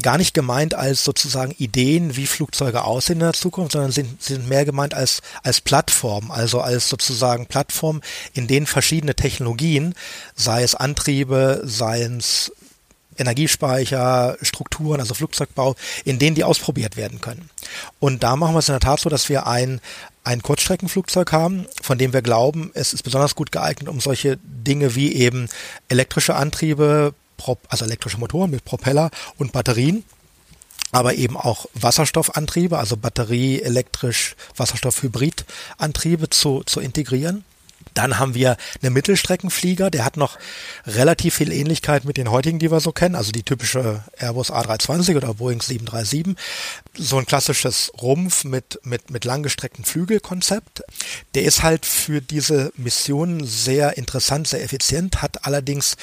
gar 0.00 0.16
nicht 0.16 0.32
gemeint 0.32 0.74
als 0.74 1.02
sozusagen 1.02 1.50
Ideen, 1.58 2.14
wie 2.14 2.28
Flugzeuge 2.28 2.84
aussehen 2.84 3.16
in 3.16 3.26
der 3.26 3.32
Zukunft, 3.32 3.72
sondern 3.72 3.90
sind, 3.90 4.22
sind 4.22 4.48
mehr 4.48 4.64
gemeint 4.64 4.94
als, 4.94 5.22
als 5.42 5.60
Plattform, 5.60 6.30
also 6.30 6.60
als 6.60 6.88
sozusagen 6.88 7.46
Plattform, 7.46 8.00
in 8.32 8.46
denen 8.46 8.66
verschiedene 8.66 9.16
Technologien, 9.16 9.96
sei 10.36 10.62
es 10.62 10.76
Antriebe, 10.76 11.62
sei 11.64 12.02
es 12.02 12.52
Energiespeicher, 13.18 14.36
Strukturen, 14.42 15.00
also 15.00 15.14
Flugzeugbau, 15.14 15.74
in 16.04 16.18
denen 16.18 16.34
die 16.34 16.44
ausprobiert 16.44 16.96
werden 16.96 17.20
können. 17.20 17.50
Und 17.98 18.22
da 18.22 18.36
machen 18.36 18.54
wir 18.54 18.58
es 18.58 18.68
in 18.68 18.74
der 18.74 18.80
Tat 18.80 19.00
so, 19.00 19.08
dass 19.08 19.28
wir 19.28 19.46
ein, 19.46 19.80
ein 20.24 20.42
Kurzstreckenflugzeug 20.42 21.32
haben, 21.32 21.66
von 21.82 21.98
dem 21.98 22.12
wir 22.12 22.22
glauben, 22.22 22.70
es 22.74 22.92
ist 22.92 23.02
besonders 23.02 23.34
gut 23.34 23.52
geeignet, 23.52 23.88
um 23.88 24.00
solche 24.00 24.38
Dinge 24.42 24.94
wie 24.94 25.14
eben 25.14 25.48
elektrische 25.88 26.34
Antriebe, 26.34 27.14
also 27.68 27.84
elektrische 27.84 28.18
Motoren 28.18 28.50
mit 28.50 28.64
Propeller 28.64 29.10
und 29.38 29.52
Batterien, 29.52 30.04
aber 30.92 31.14
eben 31.14 31.36
auch 31.36 31.66
Wasserstoffantriebe, 31.74 32.78
also 32.78 32.96
Batterie, 32.96 33.60
elektrisch, 33.60 34.36
Wasserstoff-Hybrid-Antriebe 34.56 36.30
zu, 36.30 36.62
zu 36.64 36.80
integrieren. 36.80 37.44
Dann 37.96 38.18
haben 38.18 38.34
wir 38.34 38.56
einen 38.82 38.92
Mittelstreckenflieger, 38.92 39.90
der 39.90 40.04
hat 40.04 40.16
noch 40.16 40.38
relativ 40.86 41.36
viel 41.36 41.52
Ähnlichkeit 41.52 42.04
mit 42.04 42.16
den 42.16 42.30
heutigen, 42.30 42.58
die 42.58 42.70
wir 42.70 42.80
so 42.80 42.92
kennen, 42.92 43.14
also 43.14 43.32
die 43.32 43.42
typische 43.42 44.04
Airbus 44.18 44.52
A320 44.52 45.16
oder 45.16 45.34
Boeing 45.34 45.62
737. 45.62 46.36
So 46.94 47.18
ein 47.18 47.26
klassisches 47.26 47.90
Rumpf 48.00 48.44
mit, 48.44 48.80
mit, 48.84 49.10
mit 49.10 49.24
langgestrecktem 49.24 49.84
Flügelkonzept. 49.84 50.82
Der 51.34 51.44
ist 51.44 51.62
halt 51.62 51.86
für 51.86 52.20
diese 52.20 52.72
Mission 52.76 53.44
sehr 53.44 53.96
interessant, 53.96 54.48
sehr 54.48 54.62
effizient, 54.62 55.22
hat 55.22 55.44
allerdings 55.44 55.96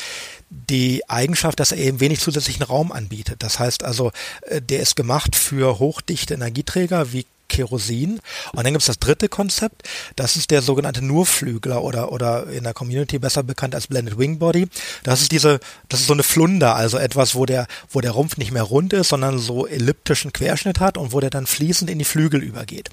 die 0.50 1.08
Eigenschaft, 1.10 1.60
dass 1.60 1.72
er 1.72 1.80
eben 1.80 2.00
wenig 2.00 2.20
zusätzlichen 2.20 2.64
Raum 2.64 2.92
anbietet. 2.92 3.38
Das 3.44 3.60
heißt 3.60 3.84
also, 3.84 4.12
äh, 4.48 4.62
der 4.62 4.82
ist 4.82 4.96
gemacht 4.96 5.36
für 5.36 5.80
hochdichte 5.80 6.36
Energieträger 6.36 7.12
wie 7.14 7.26
Kerosin. 7.54 8.20
Und 8.54 8.64
dann 8.64 8.74
gibt 8.74 8.82
es 8.82 8.88
das 8.88 9.00
dritte 9.00 9.30
Konzept, 9.30 9.84
das 10.16 10.36
ist 10.36 10.52
der 10.52 10.62
sogenannte 10.62 11.04
Nurflügler 11.06 11.84
oder, 11.84 12.12
oder 12.12 12.48
in 12.48 12.64
der 12.64 12.74
Community 12.74 13.20
besser 13.20 13.44
bekannt 13.44 13.76
als 13.76 13.88
Blended 13.88 14.18
Wing 14.18 14.40
Body. 14.40 14.68
Das 15.04 15.22
ist 15.22 15.32
diese, 15.32 15.60
das 15.88 16.02
ist 16.02 16.08
so 16.08 16.14
eine 16.14 16.24
Flunder, 16.24 16.76
also 16.76 16.98
etwas, 16.98 17.36
wo 17.36 17.46
der, 17.46 17.68
wo 17.92 18.02
der 18.02 18.12
Rumpf 18.12 18.38
nicht 18.38 18.52
mehr 18.52 18.64
rund 18.64 18.94
ist, 18.94 19.10
sondern 19.10 19.38
so 19.38 19.68
elliptischen 19.68 20.34
Querschnitt 20.34 20.80
hat 20.80 20.98
und 20.98 21.14
wo 21.14 21.20
der 21.20 21.30
dann 21.30 21.46
fließend 21.46 21.90
in 21.90 22.00
die 22.00 22.06
Flügel 22.06 22.42
übergeht. 22.42 22.90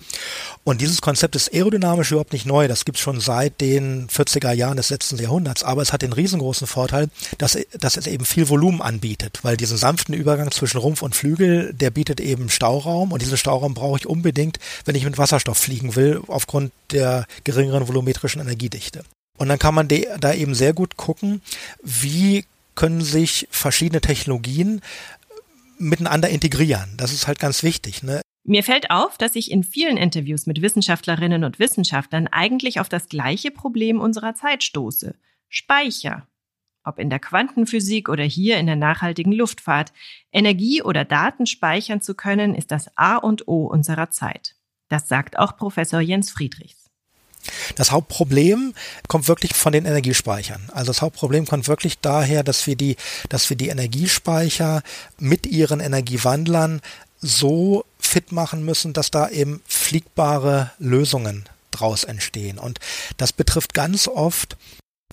Und 0.62 0.82
dieses 0.82 1.00
Konzept 1.00 1.36
ist 1.36 1.52
aerodynamisch 1.54 2.10
überhaupt 2.10 2.34
nicht 2.34 2.46
neu. 2.46 2.68
Das 2.68 2.84
gibt 2.84 2.98
es 2.98 3.02
schon 3.02 3.20
seit 3.20 3.60
den 3.60 4.08
40er 4.08 4.52
Jahren 4.52 4.76
des 4.76 4.90
letzten 4.90 5.16
Jahrhunderts. 5.18 5.62
Aber 5.62 5.80
es 5.80 5.92
hat 5.92 6.02
den 6.02 6.12
riesengroßen 6.12 6.66
Vorteil, 6.66 7.08
dass, 7.38 7.56
dass 7.78 7.96
es 7.96 8.06
eben 8.06 8.26
viel 8.26 8.48
Volumen 8.48 8.82
anbietet, 8.82 9.40
weil 9.42 9.56
diesen 9.56 9.78
sanften 9.78 10.14
Übergang 10.14 10.50
zwischen 10.50 10.78
Rumpf 10.78 11.02
und 11.02 11.16
Flügel, 11.16 11.72
der 11.72 11.90
bietet 11.90 12.20
eben 12.20 12.50
Stauraum 12.50 13.12
und 13.12 13.22
diesen 13.22 13.38
Stauraum 13.38 13.74
brauche 13.74 13.98
ich 13.98 14.06
unbedingt 14.06 14.49
unbedingt, 14.50 14.86
wenn 14.86 14.94
ich 14.94 15.04
mit 15.04 15.18
Wasserstoff 15.18 15.58
fliegen 15.58 15.96
will, 15.96 16.22
aufgrund 16.26 16.72
der 16.90 17.26
geringeren 17.44 17.88
volumetrischen 17.88 18.40
Energiedichte. 18.40 19.04
Und 19.38 19.48
dann 19.48 19.58
kann 19.58 19.74
man 19.74 19.88
da 19.88 20.34
eben 20.34 20.54
sehr 20.54 20.72
gut 20.72 20.96
gucken, 20.96 21.40
wie 21.82 22.44
können 22.74 23.00
sich 23.00 23.48
verschiedene 23.50 24.00
Technologien 24.00 24.80
miteinander 25.78 26.28
integrieren. 26.28 26.94
Das 26.96 27.12
ist 27.12 27.26
halt 27.26 27.38
ganz 27.38 27.62
wichtig. 27.62 28.02
Ne? 28.02 28.20
Mir 28.44 28.62
fällt 28.62 28.90
auf, 28.90 29.16
dass 29.16 29.34
ich 29.34 29.50
in 29.50 29.64
vielen 29.64 29.96
Interviews 29.96 30.46
mit 30.46 30.60
Wissenschaftlerinnen 30.60 31.44
und 31.44 31.58
Wissenschaftlern 31.58 32.26
eigentlich 32.26 32.80
auf 32.80 32.88
das 32.88 33.08
gleiche 33.08 33.50
Problem 33.50 34.00
unserer 34.00 34.34
Zeit 34.34 34.62
stoße. 34.62 35.14
Speicher. 35.48 36.26
Ob 36.90 36.98
in 36.98 37.08
der 37.08 37.20
Quantenphysik 37.20 38.08
oder 38.08 38.24
hier 38.24 38.58
in 38.58 38.66
der 38.66 38.74
nachhaltigen 38.74 39.30
Luftfahrt, 39.30 39.92
Energie 40.32 40.82
oder 40.82 41.04
Daten 41.04 41.46
speichern 41.46 42.00
zu 42.00 42.14
können, 42.14 42.52
ist 42.52 42.72
das 42.72 42.90
A 42.96 43.14
und 43.14 43.46
O 43.46 43.66
unserer 43.66 44.10
Zeit. 44.10 44.56
Das 44.88 45.06
sagt 45.06 45.38
auch 45.38 45.56
Professor 45.56 46.00
Jens 46.00 46.32
Friedrichs. 46.32 46.90
Das 47.76 47.92
Hauptproblem 47.92 48.74
kommt 49.06 49.28
wirklich 49.28 49.54
von 49.54 49.72
den 49.72 49.84
Energiespeichern. 49.84 50.68
Also 50.72 50.88
das 50.88 51.00
Hauptproblem 51.00 51.46
kommt 51.46 51.68
wirklich 51.68 52.00
daher, 52.00 52.42
dass 52.42 52.66
wir 52.66 52.74
die, 52.74 52.96
dass 53.28 53.48
wir 53.50 53.56
die 53.56 53.68
Energiespeicher 53.68 54.82
mit 55.20 55.46
ihren 55.46 55.78
Energiewandlern 55.78 56.80
so 57.20 57.84
fit 58.00 58.32
machen 58.32 58.64
müssen, 58.64 58.94
dass 58.94 59.12
da 59.12 59.28
eben 59.28 59.62
fliegbare 59.64 60.72
Lösungen 60.80 61.44
draus 61.70 62.02
entstehen. 62.02 62.58
Und 62.58 62.80
das 63.16 63.32
betrifft 63.32 63.74
ganz 63.74 64.08
oft 64.08 64.56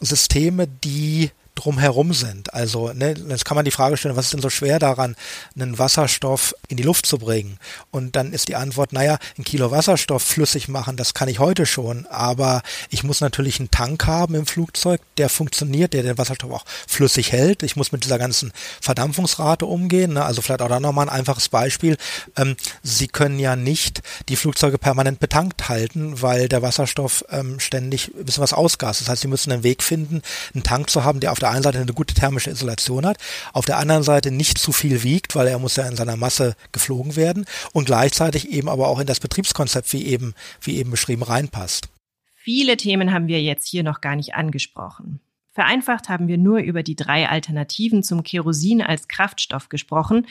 Systeme, 0.02 0.68
die 0.68 1.32
drumherum 1.58 2.14
sind. 2.14 2.54
Also 2.54 2.94
ne, 2.94 3.16
jetzt 3.30 3.46
kann 3.46 3.56
man 3.56 3.66
die 3.66 3.72
Frage 3.72 3.98
stellen, 3.98 4.16
was 4.16 4.26
ist 4.26 4.34
denn 4.34 4.42
so 4.42 4.50
schwer 4.50 4.80
daran, 4.80 5.16
einen 5.56 5.78
Wasserstoff 5.78 6.56
in 6.68 6.78
die 6.78 6.84
Luft 6.84 7.06
zu 7.06 7.18
bringen? 7.18 7.58
Und 7.92 8.16
dann 8.16 8.34
ist 8.34 8.48
die 8.48 8.56
Antwort, 8.56 8.94
naja, 8.94 9.18
ein 9.38 9.44
Kilo 9.44 9.72
Wasserstoff 9.72 10.24
flüssig 10.24 10.68
machen, 10.68 10.98
das 10.98 11.14
kann 11.14 11.30
ich 11.30 11.40
heute 11.40 11.66
schon, 11.66 12.06
aber 12.08 12.62
ich 12.90 13.04
muss 13.04 13.22
natürlich 13.22 13.60
einen 13.60 13.72
Tank 13.72 14.06
haben 14.06 14.36
im 14.36 14.46
Flugzeug, 14.46 15.02
der 15.18 15.30
funktioniert, 15.30 15.94
der 15.94 16.04
den 16.04 16.18
Wasserstoff 16.18 16.52
auch 16.52 16.66
flüssig 16.88 17.32
hält. 17.32 17.64
Ich 17.64 17.76
muss 17.76 17.92
mit 17.92 18.04
dieser 18.04 18.18
ganzen 18.18 18.52
Verdampfungsrate 18.82 19.66
umgehen. 19.66 20.14
Ne? 20.14 20.24
Also 20.24 20.42
vielleicht 20.42 20.62
auch 20.62 20.70
da 20.70 20.80
nochmal 20.80 21.10
ein 21.10 21.16
einfaches 21.16 21.50
Beispiel. 21.50 21.98
Ähm, 22.36 22.56
Sie 22.84 23.08
können 23.08 23.40
ja 23.40 23.56
nicht 23.56 24.02
die 24.30 24.36
Flugzeuge 24.36 24.78
permanent 24.78 25.20
betankt 25.20 25.70
halten, 25.70 26.22
weil 26.22 26.48
der 26.48 26.62
Wasserstoff 26.62 27.26
ähm, 27.30 27.60
ständig 27.60 28.12
ein 28.16 28.26
bisschen 28.26 28.44
was 28.44 28.54
ausgast. 28.54 29.02
Das 29.02 29.10
heißt, 29.10 29.22
Sie 29.22 29.28
müssen 29.28 29.52
einen 29.52 29.64
Weg 29.64 29.84
finden, 29.84 30.22
einen 30.54 30.64
Tank 30.64 30.90
zu 30.90 31.04
haben, 31.04 31.20
der 31.20 31.32
auf 31.32 31.40
der 31.40 31.47
einen 31.52 31.64
Seite 31.64 31.80
eine 31.80 31.94
gute 31.94 32.14
thermische 32.14 32.50
Isolation 32.50 33.06
hat, 33.06 33.18
auf 33.54 33.66
der 33.66 33.78
anderen 33.78 34.04
Seite 34.04 34.32
nicht 34.32 34.58
zu 34.58 34.72
viel 34.72 35.04
wiegt, 35.04 35.36
weil 35.36 35.48
er 35.48 35.60
muss 35.60 35.76
ja 35.76 35.88
in 35.88 35.96
seiner 35.96 36.18
Masse 36.18 36.56
geflogen 36.72 37.16
werden 37.16 37.46
und 37.74 37.86
gleichzeitig 37.86 38.50
eben 38.50 38.70
aber 38.70 38.88
auch 38.88 39.00
in 39.00 39.08
das 39.08 39.20
Betriebskonzept, 39.20 39.92
wie 39.94 40.06
eben, 40.06 40.34
wie 40.62 40.78
eben 40.78 40.92
beschrieben, 40.92 41.24
reinpasst. 41.24 41.90
Viele 42.36 42.78
Themen 42.78 43.14
haben 43.14 43.28
wir 43.28 43.42
jetzt 43.42 43.68
hier 43.68 43.84
noch 43.84 44.02
gar 44.02 44.16
nicht 44.16 44.36
angesprochen. 44.36 45.20
Vereinfacht 45.52 46.08
haben 46.08 46.28
wir 46.28 46.38
nur 46.38 46.60
über 46.60 46.84
die 46.84 46.96
drei 46.96 47.28
Alternativen 47.28 48.04
zum 48.04 48.24
Kerosin 48.24 48.82
als 48.82 49.08
Kraftstoff 49.08 49.70
gesprochen 49.70 50.28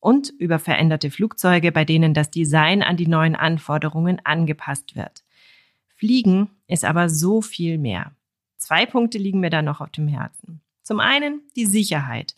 und 0.00 0.32
über 0.38 0.58
veränderte 0.58 1.10
Flugzeuge, 1.10 1.72
bei 1.72 1.84
denen 1.84 2.14
das 2.14 2.30
Design 2.30 2.82
an 2.82 2.96
die 2.96 3.06
neuen 3.06 3.34
Anforderungen 3.34 4.20
angepasst 4.24 4.94
wird. 4.94 5.24
Fliegen 5.96 6.50
ist 6.68 6.84
aber 6.84 7.08
so 7.08 7.40
viel 7.40 7.78
mehr. 7.78 8.12
Zwei 8.56 8.86
Punkte 8.86 9.18
liegen 9.18 9.40
mir 9.40 9.50
da 9.50 9.62
noch 9.62 9.80
auf 9.80 9.90
dem 9.90 10.08
Herzen. 10.08 10.60
Zum 10.82 11.00
einen 11.00 11.42
die 11.56 11.66
Sicherheit 11.66 12.34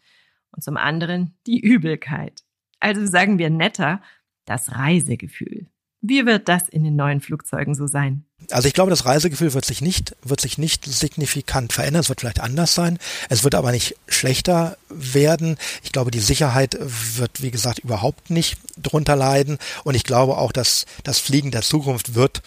und 0.52 0.62
zum 0.62 0.76
anderen 0.76 1.34
die 1.46 1.60
Übelkeit. 1.60 2.42
Also 2.80 3.06
sagen 3.06 3.38
wir 3.38 3.50
netter, 3.50 4.00
das 4.44 4.72
Reisegefühl. 4.72 5.68
Wie 6.00 6.26
wird 6.26 6.48
das 6.48 6.68
in 6.68 6.84
den 6.84 6.94
neuen 6.94 7.20
Flugzeugen 7.20 7.74
so 7.74 7.88
sein? 7.88 8.24
Also 8.50 8.68
ich 8.68 8.74
glaube, 8.74 8.90
das 8.90 9.04
Reisegefühl 9.04 9.52
wird 9.52 9.64
sich 9.64 9.82
nicht, 9.82 10.16
wird 10.22 10.40
sich 10.40 10.56
nicht 10.56 10.84
signifikant 10.84 11.72
verändern. 11.72 12.00
Es 12.00 12.08
wird 12.08 12.20
vielleicht 12.20 12.40
anders 12.40 12.74
sein. 12.74 12.98
Es 13.28 13.42
wird 13.42 13.56
aber 13.56 13.72
nicht 13.72 13.96
schlechter 14.06 14.78
werden. 14.88 15.58
Ich 15.82 15.90
glaube, 15.90 16.12
die 16.12 16.20
Sicherheit 16.20 16.78
wird, 16.80 17.42
wie 17.42 17.50
gesagt, 17.50 17.80
überhaupt 17.80 18.30
nicht 18.30 18.60
drunter 18.80 19.16
leiden. 19.16 19.58
Und 19.82 19.96
ich 19.96 20.04
glaube 20.04 20.38
auch, 20.38 20.52
dass 20.52 20.86
das 21.02 21.18
Fliegen 21.18 21.50
der 21.50 21.62
Zukunft 21.62 22.14
wird, 22.14 22.42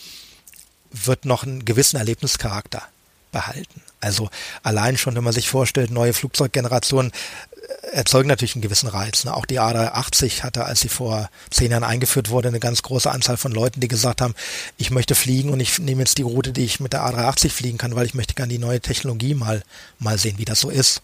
wird 0.92 1.26
noch 1.26 1.44
einen 1.44 1.66
gewissen 1.66 1.98
Erlebnischarakter 1.98 2.84
behalten. 3.32 3.82
Also 4.00 4.30
allein 4.64 4.98
schon, 4.98 5.16
wenn 5.16 5.24
man 5.24 5.34
sich 5.34 5.50
vorstellt, 5.50 5.92
neue 5.92 6.14
Flugzeuggenerationen 6.14 7.12
äh, 7.12 7.96
erzeugen 7.96 8.28
natürlich 8.28 8.56
einen 8.56 8.62
gewissen 8.62 8.90
Reiz. 8.90 9.24
Ne? 9.24 9.34
Auch 9.34 9.46
die 9.46 9.60
A380 9.60 10.42
hatte, 10.44 10.66
als 10.66 10.82
sie 10.82 10.90
vor 10.90 11.30
zehn 11.50 11.72
Jahren 11.72 11.84
eingeführt 11.84 12.30
wurde, 12.30 12.50
eine 12.50 12.60
ganz 12.60 12.82
große 12.82 13.10
Anzahl 13.10 13.38
von 13.38 13.52
Leuten, 13.52 13.80
die 13.80 13.88
gesagt 13.88 14.22
haben, 14.22 14.36
ich 14.78 14.92
möchte 14.92 15.16
fliegen 15.16 15.52
und 15.52 15.60
ich 15.60 15.80
nehme 15.80 16.02
jetzt 16.02 16.18
die 16.18 16.24
Route, 16.24 16.52
die 16.52 16.66
ich 16.66 16.80
mit 16.80 16.94
der 16.94 17.06
A380 17.06 17.50
fliegen 17.50 17.78
kann, 17.78 17.96
weil 17.96 18.06
ich 18.06 18.14
möchte 18.14 18.34
gerne 18.34 18.52
die 18.52 18.60
neue 18.60 18.82
Technologie 18.82 19.34
mal, 19.34 19.64
mal 20.00 20.18
sehen, 20.18 20.38
wie 20.38 20.46
das 20.46 20.60
so 20.60 20.70
ist. 20.70 21.02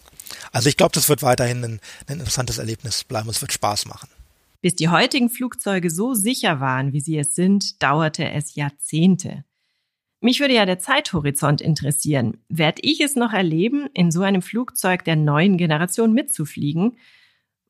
Also 0.52 0.68
ich 0.68 0.76
glaube, 0.76 0.92
das 0.92 1.08
wird 1.08 1.22
weiterhin 1.22 1.64
ein, 1.64 1.80
ein 2.06 2.18
interessantes 2.18 2.58
Erlebnis 2.58 3.04
bleiben. 3.04 3.28
Es 3.28 3.40
wird 3.40 3.52
Spaß 3.52 3.86
machen. 3.86 4.08
Bis 4.60 4.74
die 4.74 4.88
heutigen 4.88 5.30
Flugzeuge 5.30 5.90
so 5.90 6.14
sicher 6.14 6.58
waren, 6.58 6.92
wie 6.92 7.00
sie 7.00 7.16
es 7.16 7.34
sind, 7.36 7.80
dauerte 7.80 8.28
es 8.28 8.56
Jahrzehnte. 8.56 9.44
Mich 10.20 10.40
würde 10.40 10.54
ja 10.54 10.66
der 10.66 10.80
Zeithorizont 10.80 11.60
interessieren. 11.60 12.38
Werd 12.48 12.80
ich 12.82 13.00
es 13.00 13.14
noch 13.14 13.32
erleben, 13.32 13.88
in 13.94 14.10
so 14.10 14.22
einem 14.22 14.42
Flugzeug 14.42 15.04
der 15.04 15.14
neuen 15.14 15.56
Generation 15.56 16.12
mitzufliegen? 16.12 16.96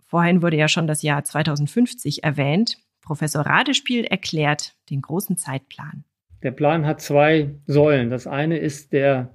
Vorhin 0.06 0.40
wurde 0.40 0.56
ja 0.56 0.68
schon 0.68 0.86
das 0.86 1.02
Jahr 1.02 1.24
2050 1.24 2.24
erwähnt. 2.24 2.78
Professor 3.02 3.42
Radespiel 3.42 4.04
erklärt 4.04 4.74
den 4.88 5.02
großen 5.02 5.36
Zeitplan. 5.36 6.04
Der 6.42 6.52
Plan 6.52 6.86
hat 6.86 7.02
zwei 7.02 7.54
Säulen. 7.66 8.08
Das 8.10 8.26
eine 8.26 8.58
ist 8.58 8.94
der 8.94 9.30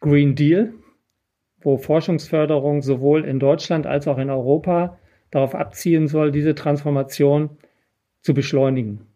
Green 0.00 0.34
Deal, 0.34 0.74
wo 1.60 1.78
Forschungsförderung 1.78 2.82
sowohl 2.82 3.24
in 3.24 3.38
Deutschland 3.38 3.86
als 3.86 4.06
auch 4.06 4.18
in 4.18 4.28
Europa 4.28 4.98
darauf 5.30 5.54
abzielen 5.54 6.08
soll, 6.08 6.32
diese 6.32 6.54
Transformation 6.54 7.56
zu 8.20 8.34
beschleunigen. 8.34 9.06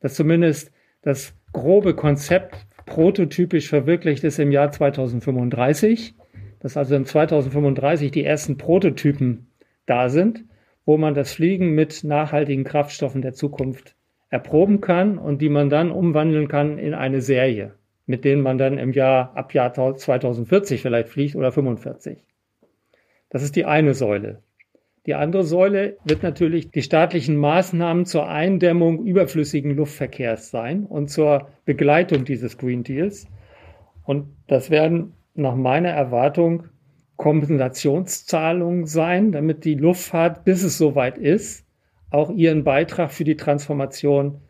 Dass 0.00 0.14
zumindest 0.14 0.70
das 1.02 1.34
grobe 1.58 1.94
Konzept 1.94 2.66
prototypisch 2.86 3.68
verwirklicht 3.68 4.22
ist 4.22 4.38
im 4.38 4.52
Jahr 4.52 4.70
2035, 4.70 6.14
dass 6.60 6.76
also 6.76 6.94
im 6.94 7.04
2035 7.04 8.12
die 8.12 8.24
ersten 8.24 8.56
Prototypen 8.56 9.48
da 9.84 10.08
sind, 10.08 10.44
wo 10.84 10.96
man 10.96 11.14
das 11.14 11.32
Fliegen 11.32 11.74
mit 11.74 12.04
nachhaltigen 12.04 12.64
Kraftstoffen 12.64 13.22
der 13.22 13.34
Zukunft 13.34 13.96
erproben 14.30 14.80
kann 14.80 15.18
und 15.18 15.42
die 15.42 15.48
man 15.48 15.68
dann 15.68 15.90
umwandeln 15.90 16.46
kann 16.46 16.78
in 16.78 16.94
eine 16.94 17.20
Serie, 17.20 17.74
mit 18.06 18.24
denen 18.24 18.42
man 18.42 18.56
dann 18.56 18.78
im 18.78 18.92
Jahr 18.92 19.36
ab 19.36 19.52
Jahr 19.52 19.72
2040 19.74 20.80
vielleicht 20.80 21.08
fliegt 21.08 21.34
oder 21.34 21.50
45. 21.50 22.22
Das 23.30 23.42
ist 23.42 23.56
die 23.56 23.64
eine 23.64 23.94
Säule. 23.94 24.42
Die 25.06 25.14
andere 25.14 25.44
Säule 25.44 25.96
wird 26.04 26.22
natürlich 26.22 26.70
die 26.70 26.82
staatlichen 26.82 27.36
Maßnahmen 27.36 28.04
zur 28.04 28.28
Eindämmung 28.28 29.04
überflüssigen 29.04 29.74
Luftverkehrs 29.74 30.50
sein 30.50 30.84
und 30.84 31.08
zur 31.08 31.48
Begleitung 31.64 32.24
dieses 32.24 32.58
Green 32.58 32.82
Deals. 32.82 33.26
Und 34.04 34.26
das 34.46 34.70
werden 34.70 35.14
nach 35.34 35.54
meiner 35.54 35.90
Erwartung 35.90 36.64
Kompensationszahlungen 37.16 38.86
sein, 38.86 39.32
damit 39.32 39.64
die 39.64 39.74
Luftfahrt, 39.74 40.44
bis 40.44 40.62
es 40.62 40.78
soweit 40.78 41.18
ist, 41.18 41.66
auch 42.10 42.30
ihren 42.30 42.64
Beitrag 42.64 43.10
für 43.10 43.24
die 43.24 43.36
Transformation 43.36 44.40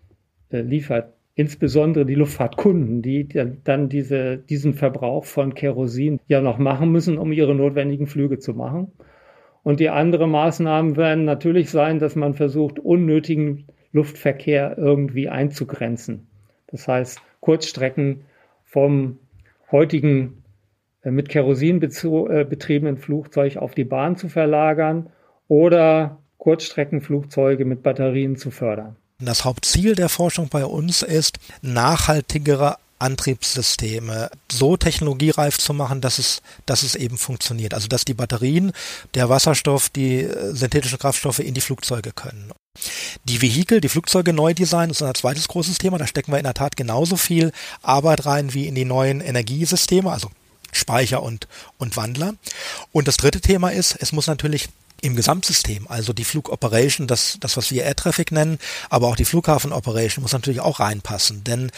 äh, 0.51 0.61
liefert. 0.61 1.15
Insbesondere 1.35 2.05
die 2.05 2.17
Luftfahrtkunden, 2.17 3.01
die 3.01 3.29
dann 3.63 3.89
diese, 3.89 4.39
diesen 4.39 4.75
Verbrauch 4.75 5.25
von 5.25 5.55
Kerosin 5.55 6.19
ja 6.27 6.41
noch 6.41 6.59
machen 6.59 6.91
müssen, 6.91 7.17
um 7.17 7.33
ihre 7.33 7.55
notwendigen 7.55 8.09
Flüge 8.09 8.41
zu 8.41 8.55
machen. 8.55 8.91
Und 9.69 9.81
die 9.81 9.91
anderen 9.91 10.31
Maßnahmen 10.31 10.97
werden 10.97 11.27
natürlich 11.27 11.71
sein, 11.71 11.99
dass 11.99 12.17
man 12.17 12.33
versucht, 12.33 12.79
unnötigen 12.79 13.67
Luftverkehr 13.93 14.79
irgendwie 14.79 15.29
einzugrenzen. 15.29 16.27
Das 16.69 16.89
heißt, 16.89 17.21
Kurzstrecken 17.41 18.23
vom 18.65 19.19
heutigen 19.71 20.43
äh, 21.03 21.11
mit 21.11 21.29
Kerosin 21.29 21.83
äh, 21.83 22.45
betriebenen 22.49 22.97
Flugzeug 22.97 23.59
auf 23.59 23.75
die 23.75 23.85
Bahn 23.85 24.17
zu 24.17 24.31
verlagern 24.31 25.11
oder 25.49 26.17
Kurzstreckenflugzeuge 26.39 27.67
mit 27.67 27.83
Batterien 27.83 28.37
zu 28.37 28.51
fördern. 28.51 28.97
Das 29.21 29.45
Hauptziel 29.45 29.95
der 29.95 30.09
Forschung 30.09 30.49
bei 30.49 30.65
uns 30.65 31.03
ist, 31.03 31.41
nachhaltigere 31.61 32.77
Antriebssysteme 32.99 34.31
so 34.51 34.77
technologiereif 34.77 35.59
zu 35.59 35.73
machen, 35.75 36.01
dass 36.01 36.19
es, 36.19 36.43
dass 36.67 36.83
es 36.83 36.95
eben 36.95 37.19
funktioniert. 37.19 37.75
Also 37.75 37.89
dass 37.89 38.05
die 38.05 38.15
Batterien, 38.15 38.73
der 39.15 39.29
Wasserstoff, 39.29 39.89
die 39.89 40.23
äh, 40.23 40.55
synthetischen 40.55 40.99
Kraftstoffe 40.99 41.39
in 41.39 41.55
die 41.55 41.61
Flugzeuge 41.61 42.13
können. 42.13 42.53
Die 43.25 43.43
Vehikel, 43.43 43.81
die 43.81 43.89
Flugzeuge 43.89 44.33
neu 44.33 44.55
designen, 44.55 44.91
ist 44.91 45.03
ein 45.03 45.15
zweites 45.15 45.49
großes 45.49 45.79
Thema. 45.79 45.99
Da 45.99 46.07
stecken 46.07 46.33
wir 46.33 46.39
in 46.39 46.45
der 46.45 46.55
Tat 46.55 46.77
genauso 46.77 47.17
viel 47.17 47.53
Arbeit 47.83 48.27
rein 48.27 48.55
wie 48.55 48.67
in 48.67 48.75
die 48.75 48.85
neuen 48.85 49.21
Energiesysteme, 49.21 50.13
also 50.13 50.31
Speicher 50.73 51.23
und, 51.23 51.49
und 51.79 51.97
Wandler. 51.97 52.35
Und 52.93 53.09
das 53.09 53.17
dritte 53.17 53.41
Thema 53.41 53.71
ist, 53.71 53.97
es 53.99 54.13
muss 54.13 54.27
natürlich 54.27 54.69
im 55.01 55.17
Gesamtsystem. 55.17 55.87
Also 55.89 56.13
die 56.13 56.25
Flugoperation, 56.25 57.07
das, 57.07 57.39
das 57.41 57.57
was 57.57 57.71
wir 57.71 57.85
Air 57.85 57.97
Traffic 57.97 58.33
nennen, 58.33 58.59
aber 58.91 59.09
auch 59.09 59.17
die 59.17 59.25
Flughafen 59.25 59.73
Operation 59.73 60.23
muss 60.23 60.33
natürlich 60.33 60.61
auch 60.61 60.81
reinpassen. 60.81 61.45
Denn 61.45 61.71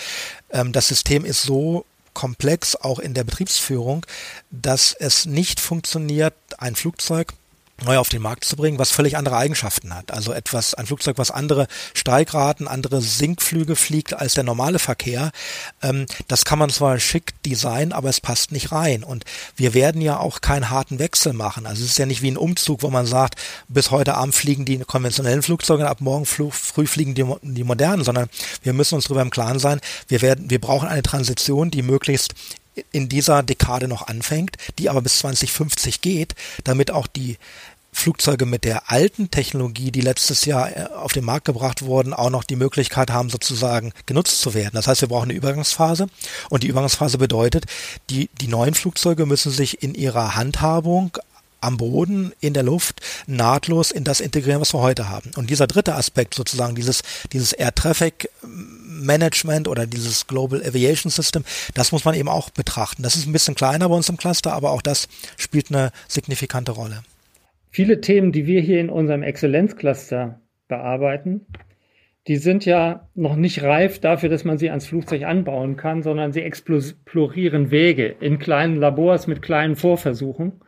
ähm, 0.51 0.73
das 0.73 0.89
System 0.89 1.25
ist 1.25 1.43
so 1.43 1.85
komplex, 2.15 2.77
auch 2.77 2.99
in 2.99 3.15
der 3.15 3.25
Betriebsführung, 3.25 4.05
dass 4.51 4.93
es 4.93 5.27
nicht 5.27 5.61
funktioniert, 5.61 6.35
ein 6.59 6.75
Flugzeug 6.75 7.35
neu 7.85 7.99
auf 7.99 8.09
den 8.09 8.23
Markt 8.23 8.45
zu 8.45 8.57
bringen, 8.57 8.79
was 8.79 8.91
völlig 8.91 9.17
andere 9.17 9.37
Eigenschaften 9.37 9.95
hat. 9.95 10.13
Also 10.13 10.33
etwas, 10.33 10.75
ein 10.75 10.87
Flugzeug, 10.87 11.19
was 11.19 11.31
andere 11.31 11.67
Steigraten, 11.95 12.69
andere 12.69 13.01
Sinkflüge 13.01 13.77
fliegt 13.77 14.15
als 14.15 14.35
der 14.35 14.45
normale 14.45 14.79
Verkehr. 14.79 15.31
Ähm, 15.83 16.07
das 16.29 16.45
kann 16.45 16.59
man 16.59 16.71
zwar 16.71 16.99
schick 16.99 17.43
designen, 17.43 17.93
aber 17.93 18.09
es 18.09 18.21
passt 18.21 18.53
nicht 18.53 18.73
rein. 18.73 19.05
Und 19.05 19.25
wir 19.57 19.75
werden 19.75 20.01
ja 20.01 20.19
auch 20.19 20.41
keinen 20.41 20.71
harten 20.71 20.99
Wechsel 20.99 21.33
machen. 21.33 21.67
Also 21.67 21.85
es 21.85 21.91
ist 21.91 21.99
ja 21.99 22.07
nicht 22.07 22.23
wie 22.23 22.31
ein 22.31 22.37
Umzug, 22.37 22.83
wo 22.83 22.91
man 22.91 23.07
sagt, 23.07 23.37
bis 23.69 23.91
heute 23.91 24.15
Abend 24.15 24.35
fliegen 24.35 24.65
die 24.65 24.79
konventionellen 24.79 25.43
Flugzeuge, 25.43 25.89
ab 25.89 26.01
morgen 26.01 26.27
früh 26.27 26.51
fliegen 26.87 27.15
die, 27.15 27.25
die 27.43 27.65
modernen, 27.65 28.05
sondern 28.05 28.29
wir 28.63 28.73
müssen 28.73 28.95
uns 28.95 29.05
darüber 29.05 29.23
im 29.23 29.31
Klaren 29.31 29.59
sein, 29.59 29.81
wir 30.09 30.23
werden, 30.23 30.51
wir 30.51 30.61
brauchen 30.61 30.89
eine 30.89 31.03
Transition, 31.03 31.71
die 31.71 31.83
möglichst 31.83 32.35
in 32.93 33.09
dieser 33.09 33.43
Dekade 33.43 33.89
noch 33.89 34.07
anfängt, 34.07 34.57
die 34.79 34.89
aber 34.89 35.03
bis 35.03 35.19
2050 35.19 36.01
geht, 36.01 36.35
damit 36.65 36.91
auch 36.91 37.07
die 37.07 37.39
Flugzeuge 37.93 38.47
mit 38.47 38.65
der 38.65 38.91
alten 38.91 39.31
Technologie, 39.31 39.91
die 39.91 40.01
letztes 40.01 40.45
Jahr 40.45 40.77
äh, 40.77 40.87
auf 40.95 41.13
den 41.13 41.25
Markt 41.25 41.45
gebracht 41.47 41.83
wurden, 41.83 42.15
auch 42.15 42.31
noch 42.31 42.45
die 42.45 42.57
Möglichkeit 42.57 43.11
haben, 43.11 43.31
sozusagen 43.31 43.93
genutzt 44.07 44.41
zu 44.41 44.55
werden. 44.55 44.73
Das 44.75 44.87
heißt, 44.87 45.01
wir 45.01 45.09
brauchen 45.09 45.31
eine 45.31 45.35
Übergangsphase 45.35 46.07
und 46.51 46.63
die 46.63 46.69
Übergangsphase 46.69 47.19
bedeutet, 47.19 47.67
die, 48.09 48.31
die 48.41 48.49
neuen 48.49 48.75
Flugzeuge 48.75 49.27
müssen 49.27 49.51
sich 49.51 49.83
in 49.83 49.95
ihrer 49.95 50.37
Handhabung 50.37 51.19
am 51.61 51.77
Boden, 51.77 52.33
in 52.41 52.55
der 52.55 52.63
Luft, 52.63 53.01
nahtlos 53.27 53.91
in 53.91 54.05
das 54.05 54.21
integrieren, 54.21 54.61
was 54.61 54.75
wir 54.75 54.81
heute 54.81 55.09
haben. 55.09 55.31
Und 55.37 55.51
dieser 55.51 55.67
dritte 55.67 55.95
Aspekt 55.95 56.35
sozusagen, 56.35 56.75
dieses, 56.75 57.03
dieses 57.33 57.53
Air 57.53 57.75
Traffic 57.75 58.31
Management 58.43 59.69
oder 59.69 59.87
dieses 59.87 60.27
Global 60.27 60.63
Aviation 60.63 61.11
System, 61.11 61.45
das 61.75 61.93
muss 61.93 62.05
man 62.05 62.15
eben 62.15 62.29
auch 62.29 62.51
betrachten. 62.51 63.03
Das 63.03 63.17
ist 63.17 63.27
ein 63.27 63.33
bisschen 63.33 63.55
kleiner 63.55 63.89
bei 63.89 63.95
uns 63.95 64.09
im 64.09 64.17
Cluster, 64.17 64.53
aber 64.53 64.71
auch 64.71 64.83
das 64.83 65.09
spielt 65.37 65.71
eine 65.71 65.91
signifikante 66.09 66.73
Rolle. 66.73 67.03
Viele 67.71 68.01
Themen, 68.01 68.33
die 68.33 68.47
wir 68.47 68.61
hier 68.61 68.81
in 68.81 68.91
unserem 68.91 69.23
Exzellenzcluster 69.23 70.41
bearbeiten, 70.69 71.47
die 72.27 72.37
sind 72.37 72.65
ja 72.65 73.09
noch 73.15 73.37
nicht 73.37 73.63
reif 73.63 73.99
dafür, 73.99 74.29
dass 74.29 74.45
man 74.45 74.59
sie 74.59 74.69
ans 74.71 74.87
Flugzeug 74.87 75.23
anbauen 75.23 75.77
kann, 75.77 76.03
sondern 76.03 76.33
sie 76.33 76.43
explorieren 76.43 77.71
Wege 77.71 78.07
in 78.21 78.39
kleinen 78.39 78.77
Labors 78.77 79.27
mit 79.27 79.41
kleinen 79.41 79.77
Vorversuchen 79.77 80.61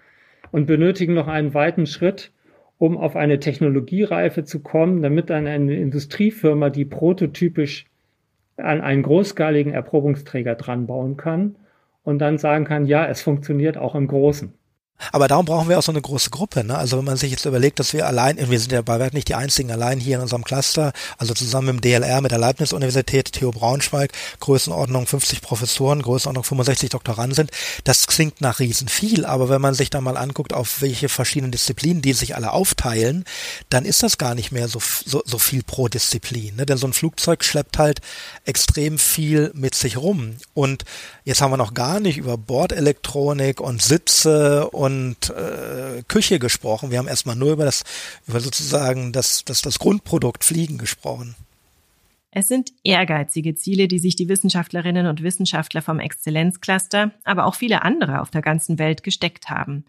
und 0.53 0.67
benötigen 0.67 1.15
noch 1.15 1.27
einen 1.27 1.55
weiten 1.55 1.87
Schritt, 1.87 2.31
um 2.79 2.97
auf 2.97 3.17
eine 3.17 3.41
Technologiereife 3.41 4.45
zu 4.45 4.61
kommen, 4.61 5.03
damit 5.03 5.31
dann 5.31 5.49
eine 5.49 5.75
Industriefirma 5.75 6.71
die 6.71 6.85
prototypisch 6.85 7.87
an 8.57 8.81
einen 8.81 9.03
großskaligen 9.03 9.73
Erprobungsträger 9.73 10.55
dran 10.55 10.87
bauen 10.87 11.17
kann 11.17 11.57
und 12.05 12.19
dann 12.21 12.39
sagen 12.39 12.65
kann, 12.65 12.87
ja, 12.87 13.07
es 13.07 13.23
funktioniert 13.23 13.77
auch 13.77 13.95
im 13.95 14.07
Großen. 14.07 14.53
Aber 15.11 15.27
darum 15.27 15.47
brauchen 15.47 15.69
wir 15.69 15.79
auch 15.79 15.83
so 15.83 15.91
eine 15.91 16.01
große 16.01 16.31
Gruppe. 16.31 16.63
Ne? 16.63 16.77
Also 16.77 16.99
wenn 16.99 17.05
man 17.05 17.17
sich 17.17 17.31
jetzt 17.31 17.45
überlegt, 17.45 17.81
dass 17.81 17.93
wir 17.93 18.07
allein, 18.07 18.39
wir 18.39 18.61
sind 18.61 18.73
ja 18.73 18.83
bei 18.83 19.01
Werk 19.01 19.15
nicht 19.15 19.29
die 19.29 19.35
einzigen 19.35 19.73
allein 19.73 19.99
hier 19.99 20.17
in 20.17 20.23
unserem 20.23 20.45
Cluster, 20.45 20.93
also 21.19 21.35
zusammen 21.35 21.77
mit 21.77 21.85
dem 21.85 22.03
DLR, 22.03 22.21
mit 22.21 22.31
der 22.31 22.39
Leibniz-Universität, 22.39 23.33
Theo 23.33 23.51
Braunschweig, 23.51 24.13
Größenordnung 24.41 25.07
50 25.07 25.41
Professoren, 25.41 26.03
Größenordnung 26.03 26.45
65 26.45 26.91
Doktoranden 26.91 27.35
sind, 27.35 27.51
das 27.85 28.07
klingt 28.07 28.41
nach 28.41 28.61
riesen 28.61 28.89
viel, 28.89 29.25
aber 29.25 29.49
wenn 29.49 29.61
man 29.61 29.75
sich 29.75 29.91
da 29.91 30.01
mal 30.01 30.17
anguckt, 30.17 30.53
auf 30.53 30.81
welche 30.83 31.09
verschiedenen 31.09 31.53
Disziplinen 31.53 32.03
die 32.03 32.13
sich 32.13 32.37
alle 32.37 32.53
aufteilen, 32.53 33.25
dann 33.71 33.85
ist 33.85 34.03
das 34.03 34.19
gar 34.19 34.35
nicht 34.35 34.53
mehr 34.53 34.69
so, 34.69 34.81
so, 34.81 35.23
so 35.25 35.39
viel 35.39 35.63
pro 35.63 35.89
Disziplin. 35.89 36.57
Ne? 36.57 36.67
Denn 36.67 36.79
so 36.79 36.87
ein 36.87 36.93
Flugzeug 36.93 37.45
schleppt 37.45 37.79
halt 37.79 38.01
extrem 38.45 38.99
viel 38.99 39.51
mit 39.55 39.75
sich 39.75 39.97
rum. 39.97 40.37
Und 40.55 40.85
jetzt 41.25 41.41
haben 41.41 41.51
wir 41.51 41.57
noch 41.57 41.75
gar 41.75 42.01
nicht 42.01 42.19
über 42.19 42.37
Bordelektronik 42.39 43.61
und 43.61 43.83
Sitze 43.83 44.69
und 44.71 44.82
und 44.83 45.31
äh, 45.31 46.03
Küche 46.09 46.41
gesprochen. 46.41 46.91
Wir 46.91 46.99
haben 46.99 47.07
erstmal 47.07 47.37
nur 47.37 47.53
über 47.53 47.65
das, 47.65 47.85
über 48.27 48.41
sozusagen 48.41 49.13
das, 49.13 49.45
das, 49.45 49.63
das 49.63 49.79
Grundprodukt 49.79 50.43
Fliegen 50.43 50.77
gesprochen. 50.77 51.37
Es 52.33 52.49
sind 52.49 52.73
ehrgeizige 52.83 53.55
Ziele, 53.55 53.87
die 53.87 54.01
sich 54.01 54.17
die 54.17 54.29
Wissenschaftlerinnen 54.29 55.07
und 55.07 55.23
Wissenschaftler 55.23 55.83
vom 55.83 56.01
Exzellenzcluster, 56.01 57.13
aber 57.23 57.47
auch 57.47 57.55
viele 57.55 57.83
andere 57.83 58.21
auf 58.21 58.31
der 58.31 58.43
ganzen 58.43 58.79
Welt 58.81 59.05
gesteckt 59.05 59.51
haben. 59.51 59.85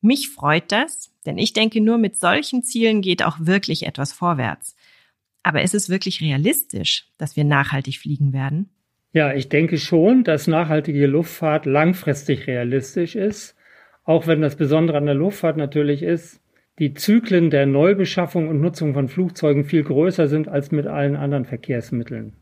Mich 0.00 0.28
freut 0.28 0.70
das, 0.70 1.10
denn 1.26 1.36
ich 1.38 1.52
denke, 1.52 1.80
nur 1.80 1.98
mit 1.98 2.16
solchen 2.16 2.62
Zielen 2.62 3.02
geht 3.02 3.24
auch 3.24 3.38
wirklich 3.40 3.86
etwas 3.86 4.12
vorwärts. 4.12 4.76
Aber 5.42 5.62
ist 5.62 5.74
es 5.74 5.88
wirklich 5.88 6.20
realistisch, 6.20 7.06
dass 7.16 7.34
wir 7.34 7.44
nachhaltig 7.44 7.98
fliegen 7.98 8.32
werden? 8.32 8.68
Ja, 9.12 9.32
ich 9.32 9.48
denke 9.48 9.78
schon, 9.78 10.22
dass 10.22 10.46
nachhaltige 10.46 11.06
Luftfahrt 11.06 11.66
langfristig 11.66 12.46
realistisch 12.46 13.16
ist. 13.16 13.56
Auch 14.08 14.26
wenn 14.26 14.40
das 14.40 14.56
Besondere 14.56 14.96
an 14.96 15.04
der 15.04 15.14
Luftfahrt 15.14 15.58
natürlich 15.58 16.02
ist, 16.02 16.40
die 16.78 16.94
Zyklen 16.94 17.50
der 17.50 17.66
Neubeschaffung 17.66 18.48
und 18.48 18.58
Nutzung 18.58 18.94
von 18.94 19.06
Flugzeugen 19.06 19.66
viel 19.66 19.84
größer 19.84 20.28
sind 20.28 20.48
als 20.48 20.72
mit 20.72 20.86
allen 20.86 21.14
anderen 21.14 21.44
Verkehrsmitteln. 21.44 22.32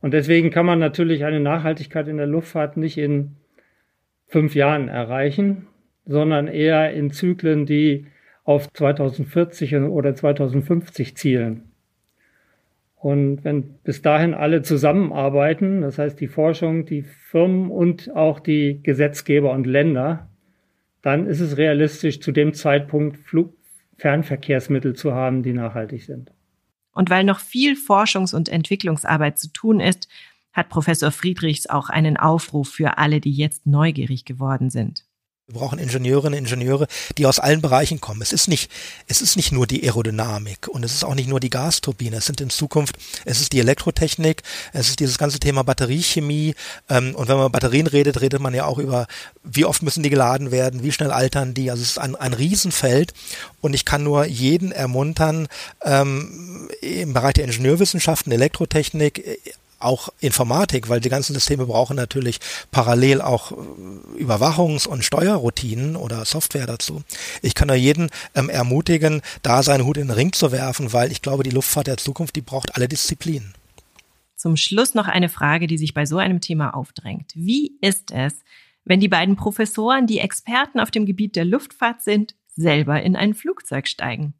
Und 0.00 0.14
deswegen 0.14 0.50
kann 0.50 0.64
man 0.64 0.78
natürlich 0.78 1.24
eine 1.24 1.40
Nachhaltigkeit 1.40 2.06
in 2.06 2.18
der 2.18 2.28
Luftfahrt 2.28 2.76
nicht 2.76 2.98
in 2.98 3.34
fünf 4.28 4.54
Jahren 4.54 4.86
erreichen, 4.86 5.66
sondern 6.06 6.46
eher 6.46 6.92
in 6.92 7.10
Zyklen, 7.10 7.66
die 7.66 8.06
auf 8.44 8.72
2040 8.72 9.74
oder 9.74 10.14
2050 10.14 11.16
zielen. 11.16 11.72
Und 12.94 13.42
wenn 13.42 13.74
bis 13.82 14.02
dahin 14.02 14.34
alle 14.34 14.62
zusammenarbeiten, 14.62 15.80
das 15.80 15.98
heißt 15.98 16.20
die 16.20 16.28
Forschung, 16.28 16.86
die 16.86 17.02
Firmen 17.02 17.72
und 17.72 18.14
auch 18.14 18.38
die 18.38 18.80
Gesetzgeber 18.84 19.50
und 19.50 19.66
Länder, 19.66 20.28
dann 21.04 21.26
ist 21.26 21.40
es 21.40 21.58
realistisch, 21.58 22.20
zu 22.20 22.32
dem 22.32 22.54
Zeitpunkt 22.54 23.18
Flug 23.18 23.54
Fernverkehrsmittel 23.98 24.96
zu 24.96 25.12
haben, 25.12 25.42
die 25.42 25.52
nachhaltig 25.52 26.02
sind. 26.02 26.30
Und 26.92 27.10
weil 27.10 27.24
noch 27.24 27.40
viel 27.40 27.74
Forschungs- 27.74 28.34
und 28.34 28.48
Entwicklungsarbeit 28.48 29.38
zu 29.38 29.52
tun 29.52 29.80
ist, 29.80 30.08
hat 30.54 30.70
Professor 30.70 31.10
Friedrichs 31.10 31.66
auch 31.66 31.90
einen 31.90 32.16
Aufruf 32.16 32.70
für 32.70 32.96
alle, 32.96 33.20
die 33.20 33.32
jetzt 33.32 33.66
neugierig 33.66 34.24
geworden 34.24 34.70
sind. 34.70 35.03
Wir 35.46 35.60
brauchen 35.60 35.78
Ingenieurinnen, 35.78 36.38
Ingenieure, 36.38 36.86
die 37.18 37.26
aus 37.26 37.38
allen 37.38 37.60
Bereichen 37.60 38.00
kommen. 38.00 38.22
Es 38.22 38.32
ist 38.32 38.48
nicht, 38.48 38.70
es 39.08 39.20
ist 39.20 39.36
nicht 39.36 39.52
nur 39.52 39.66
die 39.66 39.82
Aerodynamik 39.84 40.68
und 40.68 40.82
es 40.86 40.94
ist 40.94 41.04
auch 41.04 41.14
nicht 41.14 41.28
nur 41.28 41.38
die 41.38 41.50
Gasturbine. 41.50 42.16
Es 42.16 42.24
sind 42.24 42.40
in 42.40 42.48
Zukunft, 42.48 42.96
es 43.26 43.42
ist 43.42 43.52
die 43.52 43.60
Elektrotechnik, 43.60 44.42
es 44.72 44.88
ist 44.88 45.00
dieses 45.00 45.18
ganze 45.18 45.40
Thema 45.40 45.62
Batteriechemie. 45.62 46.54
Ähm, 46.88 47.14
und 47.14 47.28
wenn 47.28 47.36
man 47.36 47.44
über 47.44 47.50
Batterien 47.50 47.86
redet, 47.86 48.22
redet 48.22 48.40
man 48.40 48.54
ja 48.54 48.64
auch 48.64 48.78
über, 48.78 49.06
wie 49.42 49.66
oft 49.66 49.82
müssen 49.82 50.02
die 50.02 50.08
geladen 50.08 50.50
werden, 50.50 50.82
wie 50.82 50.92
schnell 50.92 51.10
altern 51.10 51.52
die. 51.52 51.70
Also 51.70 51.82
es 51.82 51.90
ist 51.90 51.98
ein, 51.98 52.16
ein 52.16 52.32
Riesenfeld 52.32 53.12
und 53.60 53.74
ich 53.74 53.84
kann 53.84 54.02
nur 54.02 54.24
jeden 54.24 54.72
ermuntern, 54.72 55.48
ähm, 55.82 56.70
im 56.80 57.12
Bereich 57.12 57.34
der 57.34 57.44
Ingenieurwissenschaften, 57.44 58.32
Elektrotechnik, 58.32 59.38
auch 59.84 60.08
Informatik, 60.20 60.88
weil 60.88 61.00
die 61.00 61.08
ganzen 61.08 61.34
Systeme 61.34 61.66
brauchen 61.66 61.96
natürlich 61.96 62.40
parallel 62.70 63.20
auch 63.20 63.52
äh, 63.52 64.22
Überwachungs- 64.22 64.88
und 64.88 65.04
Steuerroutinen 65.04 65.96
oder 65.96 66.24
Software 66.24 66.66
dazu. 66.66 67.02
Ich 67.42 67.54
kann 67.54 67.68
nur 67.68 67.76
jeden 67.76 68.10
ähm, 68.34 68.48
ermutigen, 68.48 69.22
da 69.42 69.62
seinen 69.62 69.84
Hut 69.84 69.96
in 69.96 70.08
den 70.08 70.16
Ring 70.16 70.32
zu 70.32 70.52
werfen, 70.52 70.92
weil 70.92 71.12
ich 71.12 71.22
glaube, 71.22 71.42
die 71.42 71.50
Luftfahrt 71.50 71.86
der 71.86 71.96
Zukunft, 71.96 72.36
die 72.36 72.42
braucht 72.42 72.74
alle 72.76 72.88
Disziplinen. 72.88 73.54
Zum 74.36 74.56
Schluss 74.56 74.94
noch 74.94 75.06
eine 75.08 75.28
Frage, 75.28 75.66
die 75.66 75.78
sich 75.78 75.94
bei 75.94 76.06
so 76.06 76.18
einem 76.18 76.40
Thema 76.40 76.74
aufdrängt. 76.74 77.32
Wie 77.34 77.78
ist 77.80 78.10
es, 78.10 78.34
wenn 78.84 79.00
die 79.00 79.08
beiden 79.08 79.36
Professoren, 79.36 80.06
die 80.06 80.18
Experten 80.18 80.80
auf 80.80 80.90
dem 80.90 81.06
Gebiet 81.06 81.36
der 81.36 81.44
Luftfahrt 81.44 82.02
sind, 82.02 82.34
selber 82.54 83.02
in 83.02 83.16
ein 83.16 83.34
Flugzeug 83.34 83.88
steigen? 83.88 84.34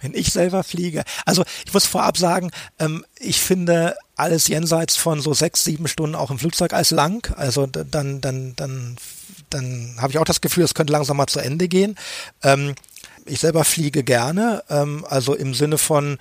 Wenn 0.00 0.14
ich 0.14 0.32
selber 0.32 0.62
fliege. 0.62 1.02
Also 1.26 1.44
ich 1.66 1.74
muss 1.74 1.86
vorab 1.86 2.16
sagen, 2.16 2.50
ähm, 2.78 3.04
ich 3.18 3.40
finde 3.40 3.96
alles 4.16 4.48
jenseits 4.48 4.96
von 4.96 5.20
so 5.20 5.34
sechs, 5.34 5.64
sieben 5.64 5.88
Stunden 5.88 6.14
auch 6.14 6.30
im 6.30 6.38
Flugzeug 6.38 6.72
als 6.72 6.90
lang. 6.90 7.32
Also 7.36 7.66
dann, 7.66 8.20
dann, 8.20 8.54
dann, 8.56 8.96
dann 9.50 9.96
habe 9.98 10.12
ich 10.12 10.18
auch 10.18 10.24
das 10.24 10.40
Gefühl, 10.40 10.64
es 10.64 10.74
könnte 10.74 10.92
langsam 10.92 11.16
mal 11.16 11.26
zu 11.26 11.40
Ende 11.40 11.68
gehen. 11.68 11.96
Ähm, 12.42 12.74
ich 13.26 13.40
selber 13.40 13.64
fliege 13.64 14.02
gerne, 14.02 14.64
ähm, 14.70 15.04
also 15.08 15.34
im 15.34 15.54
Sinne 15.54 15.78
von 15.78 16.18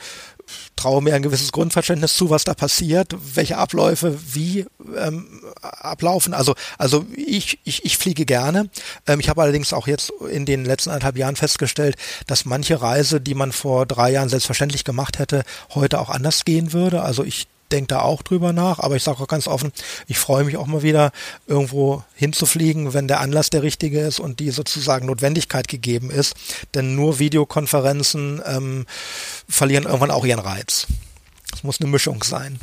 traue 0.75 1.01
mir 1.01 1.15
ein 1.15 1.21
gewisses 1.21 1.51
Grundverständnis 1.51 2.15
zu, 2.15 2.29
was 2.29 2.43
da 2.43 2.53
passiert, 2.53 3.15
welche 3.35 3.57
Abläufe 3.57 4.17
wie 4.33 4.65
ähm, 4.97 5.43
ablaufen. 5.61 6.33
Also, 6.33 6.55
also 6.77 7.05
ich, 7.15 7.59
ich, 7.63 7.85
ich 7.85 7.97
fliege 7.97 8.25
gerne. 8.25 8.69
Ähm, 9.07 9.19
ich 9.19 9.29
habe 9.29 9.41
allerdings 9.41 9.73
auch 9.73 9.87
jetzt 9.87 10.11
in 10.31 10.45
den 10.45 10.65
letzten 10.65 10.89
anderthalb 10.89 11.17
Jahren 11.17 11.35
festgestellt, 11.35 11.95
dass 12.27 12.45
manche 12.45 12.81
Reise, 12.81 13.21
die 13.21 13.35
man 13.35 13.51
vor 13.51 13.85
drei 13.85 14.11
Jahren 14.11 14.29
selbstverständlich 14.29 14.83
gemacht 14.83 15.19
hätte, 15.19 15.43
heute 15.73 15.99
auch 15.99 16.09
anders 16.09 16.45
gehen 16.45 16.73
würde. 16.73 17.01
Also 17.01 17.23
ich 17.23 17.47
denke 17.69 17.87
da 17.87 18.01
auch 18.01 18.21
drüber 18.21 18.53
nach, 18.53 18.79
aber 18.79 18.95
ich 18.95 19.03
sage 19.03 19.21
auch 19.21 19.27
ganz 19.27 19.47
offen, 19.47 19.71
ich 20.07 20.17
freue 20.17 20.43
mich 20.43 20.57
auch 20.57 20.67
mal 20.67 20.83
wieder, 20.83 21.11
irgendwo 21.47 22.03
hinzufliegen, 22.15 22.93
wenn 22.93 23.07
der 23.07 23.21
Anlass 23.21 23.49
der 23.49 23.63
richtige 23.63 23.99
ist 23.99 24.19
und 24.19 24.39
die 24.39 24.49
sozusagen 24.51 25.05
Notwendigkeit 25.07 25.67
gegeben 25.67 26.11
ist. 26.11 26.35
Denn 26.75 26.95
nur 26.95 27.19
Videokonferenzen 27.19 28.41
ähm, 28.45 28.85
verlieren 29.47 29.85
irgendwann 29.85 30.11
auch 30.11 30.25
ihren 30.25 30.39
Reiz. 30.39 30.87
Es 31.53 31.63
muss 31.63 31.79
eine 31.79 31.89
Mischung 31.89 32.23
sein. 32.23 32.59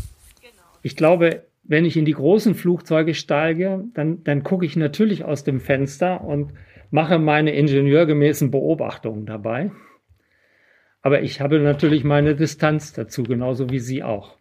Ich 0.83 0.97
glaube, 0.97 1.47
wenn 1.64 1.85
ich 1.85 1.97
in 1.97 2.05
die 2.05 2.12
großen 2.12 2.55
Flugzeuge 2.55 3.14
steige, 3.14 3.85
dann, 3.95 4.23
dann 4.23 4.42
gucke 4.45 4.64
ich 4.64 4.77
natürlich 4.77 5.25
aus 5.25 5.42
dem 5.42 5.61
Fenster 5.61 6.23
und 6.23 6.53
mache 6.90 7.19
meine 7.19 7.53
ingenieurgemäßen 7.53 8.51
Beobachtungen 8.51 9.27
dabei. 9.27 9.73
Aber 11.03 11.23
ich 11.23 11.40
habe 11.40 11.59
natürlich 11.61 12.05
meine 12.05 12.35
Distanz 12.35 12.92
dazu, 12.92 13.23
genauso 13.23 13.71
wie 13.71 13.81
Sie 13.81 14.03
auch. 14.03 14.37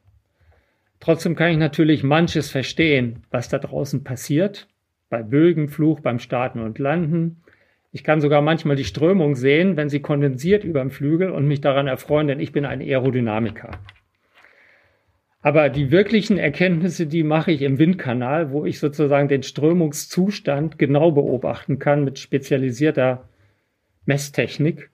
Trotzdem 1.05 1.35
kann 1.35 1.51
ich 1.51 1.57
natürlich 1.57 2.01
manches 2.01 2.49
verstehen, 2.49 3.21
was 3.29 3.47
da 3.47 3.59
draußen 3.59 4.03
passiert. 4.03 4.67
Bei 5.07 5.21
Bögenfluch, 5.21 5.99
beim 5.99 6.17
Starten 6.17 6.61
und 6.61 6.79
Landen. 6.79 7.43
Ich 7.91 8.03
kann 8.03 8.21
sogar 8.21 8.41
manchmal 8.41 8.75
die 8.75 8.85
Strömung 8.85 9.35
sehen, 9.35 9.77
wenn 9.77 9.87
sie 9.87 9.99
kondensiert 9.99 10.63
über 10.63 10.79
dem 10.79 10.89
Flügel 10.89 11.29
und 11.29 11.47
mich 11.47 11.61
daran 11.61 11.85
erfreuen, 11.85 12.25
denn 12.25 12.39
ich 12.39 12.53
bin 12.53 12.65
ein 12.65 12.81
Aerodynamiker. 12.81 13.69
Aber 15.43 15.69
die 15.69 15.91
wirklichen 15.91 16.39
Erkenntnisse, 16.39 17.05
die 17.05 17.21
mache 17.21 17.51
ich 17.51 17.61
im 17.61 17.77
Windkanal, 17.77 18.49
wo 18.49 18.65
ich 18.65 18.79
sozusagen 18.79 19.27
den 19.27 19.43
Strömungszustand 19.43 20.79
genau 20.79 21.11
beobachten 21.11 21.77
kann 21.77 22.03
mit 22.03 22.17
spezialisierter 22.17 23.29
Messtechnik. 24.07 24.89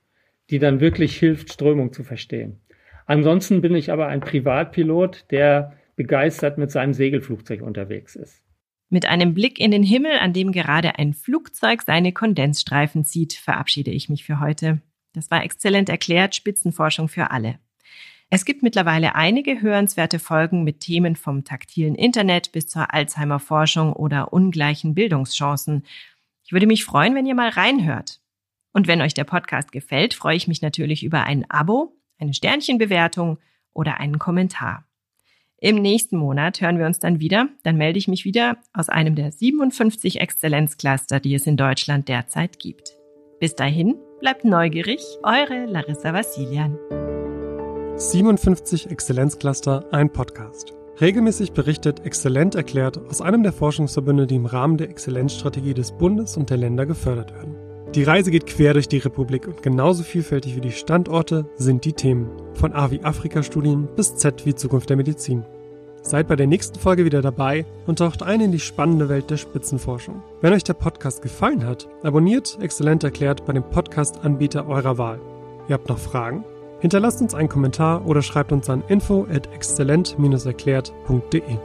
die 0.50 0.60
dann 0.60 0.82
wirklich 0.82 1.16
hilft, 1.18 1.54
Strömung 1.54 1.94
zu 1.94 2.04
verstehen. 2.04 2.60
Ansonsten 3.06 3.62
bin 3.62 3.74
ich 3.76 3.94
aber 3.94 4.08
ein 4.08 4.20
Privatpilot, 4.20 5.32
der 5.32 5.78
begeistert 5.96 6.58
mit 6.58 6.72
seinem 6.72 6.94
Segelflugzeug 6.94 7.62
unterwegs 7.62 8.16
ist. 8.16 8.42
Mit 8.90 9.06
einem 9.06 9.34
Blick 9.34 9.60
in 9.60 9.72
den 9.72 9.84
Himmel, 9.84 10.20
an 10.20 10.34
dem 10.34 10.52
gerade 10.52 11.00
ein 11.00 11.14
Flugzeug 11.14 11.82
seine 11.84 12.12
Kondensstreifen 12.12 13.06
zieht, 13.06 13.34
verabschiede 13.34 13.92
ich 13.92 14.10
mich 14.10 14.26
für 14.26 14.40
heute. 14.40 14.82
Das 15.14 15.32
war 15.32 15.44
exzellent 15.44 15.90
erklärt, 15.90 16.36
Spitzenforschung 16.36 17.08
für 17.08 17.32
alle. 17.32 17.60
Es 18.30 18.46
gibt 18.46 18.64
mittlerweile 18.64 19.16
einige 19.16 19.62
hörenswerte 19.62 20.20
Folgen 20.20 20.64
mit 20.64 20.80
Themen 20.80 21.18
vom 21.18 21.44
taktilen 21.44 21.96
Internet 21.96 22.54
bis 22.54 22.68
zur 22.68 22.94
Alzheimer-Forschung 22.94 23.92
oder 23.92 24.32
ungleichen 24.32 24.94
Bildungschancen. 24.94 25.86
Ich 26.44 26.54
würde 26.54 26.68
mich 26.68 26.86
freuen, 26.86 27.14
wenn 27.14 27.26
ihr 27.26 27.36
mal 27.36 27.50
reinhört. 27.50 28.22
Und 28.72 28.88
wenn 28.88 29.02
euch 29.02 29.14
der 29.14 29.26
Podcast 29.26 29.72
gefällt, 29.72 30.14
freue 30.14 30.38
ich 30.38 30.48
mich 30.48 30.62
natürlich 30.62 31.04
über 31.04 31.24
ein 31.24 31.50
Abo, 31.50 31.94
eine 32.20 32.34
Sternchenbewertung 32.34 33.38
oder 33.74 34.00
einen 34.00 34.18
Kommentar. 34.18 34.86
Im 35.64 35.76
nächsten 35.76 36.18
Monat 36.18 36.60
hören 36.60 36.80
wir 36.80 36.88
uns 36.88 36.98
dann 36.98 37.20
wieder. 37.20 37.48
Dann 37.62 37.78
melde 37.78 38.00
ich 38.00 38.08
mich 38.08 38.26
wieder 38.26 38.58
aus 38.74 38.90
einem 38.90 39.14
der 39.14 39.32
57 39.32 40.20
Exzellenzcluster, 40.20 41.20
die 41.20 41.36
es 41.36 41.46
in 41.46 41.56
Deutschland 41.56 42.08
derzeit 42.08 42.58
gibt. 42.58 42.98
Bis 43.40 43.54
dahin, 43.54 43.96
bleibt 44.20 44.44
neugierig, 44.44 45.02
eure 45.22 45.68
Larissa 45.68 46.16
Vassilian. 46.16 46.80
57 47.96 48.90
Exzellenzcluster, 48.90 49.86
ein 49.92 50.12
Podcast. 50.12 50.74
Regelmäßig 51.00 51.52
berichtet 51.52 52.00
Exzellent 52.08 52.56
erklärt 52.56 52.98
aus 52.98 53.22
einem 53.22 53.44
der 53.44 53.54
Forschungsverbünde, 53.54 54.26
die 54.26 54.38
im 54.38 54.48
Rahmen 54.48 54.78
der 54.78 54.90
Exzellenzstrategie 54.90 55.76
des 55.76 55.92
Bundes 55.92 56.38
und 56.38 56.50
der 56.50 56.58
Länder 56.58 56.88
gefördert 56.88 57.36
werden. 57.36 57.56
Die 57.96 58.04
Reise 58.04 58.30
geht 58.32 58.48
quer 58.48 58.74
durch 58.74 58.88
die 58.88 59.00
Republik 59.00 59.50
und 59.50 59.62
genauso 59.62 60.04
vielfältig 60.04 60.56
wie 60.56 60.62
die 60.62 60.72
Standorte 60.72 61.50
sind 61.58 61.84
die 61.84 61.92
Themen. 61.92 62.30
Von 62.54 62.72
A 62.72 62.90
wie 62.90 63.04
Afrika-Studien 63.04 63.90
bis 63.98 64.16
Z 64.16 64.46
wie 64.46 64.56
Zukunft 64.56 64.90
der 64.90 64.96
Medizin. 64.96 65.44
Seid 66.02 66.30
bei 66.30 66.38
der 66.38 66.48
nächsten 66.48 66.80
Folge 66.80 67.04
wieder 67.04 67.22
dabei 67.22 67.66
und 67.88 68.00
taucht 68.00 68.24
ein 68.24 68.40
in 68.40 68.54
die 68.54 68.62
spannende 68.62 69.10
Welt 69.10 69.30
der 69.30 69.36
Spitzenforschung. 69.36 70.24
Wenn 70.40 70.54
euch 70.54 70.64
der 70.64 70.74
Podcast 70.74 71.22
gefallen 71.22 71.66
hat, 71.66 71.90
abonniert 72.02 72.58
Exzellent 72.62 73.04
erklärt 73.04 73.46
bei 73.46 73.52
dem 73.52 73.64
Podcast-Anbieter 73.64 74.70
eurer 74.70 74.98
Wahl. 74.98 75.20
Ihr 75.68 75.74
habt 75.74 75.90
noch 75.90 76.00
Fragen? 76.00 76.46
Hinterlasst 76.80 77.22
uns 77.22 77.36
einen 77.36 77.50
Kommentar 77.50 78.08
oder 78.08 78.22
schreibt 78.22 78.54
uns 78.54 78.70
an 78.70 78.86
info 78.88 79.28
at 79.30 79.54
exzellent-erklärt.de. 79.54 81.58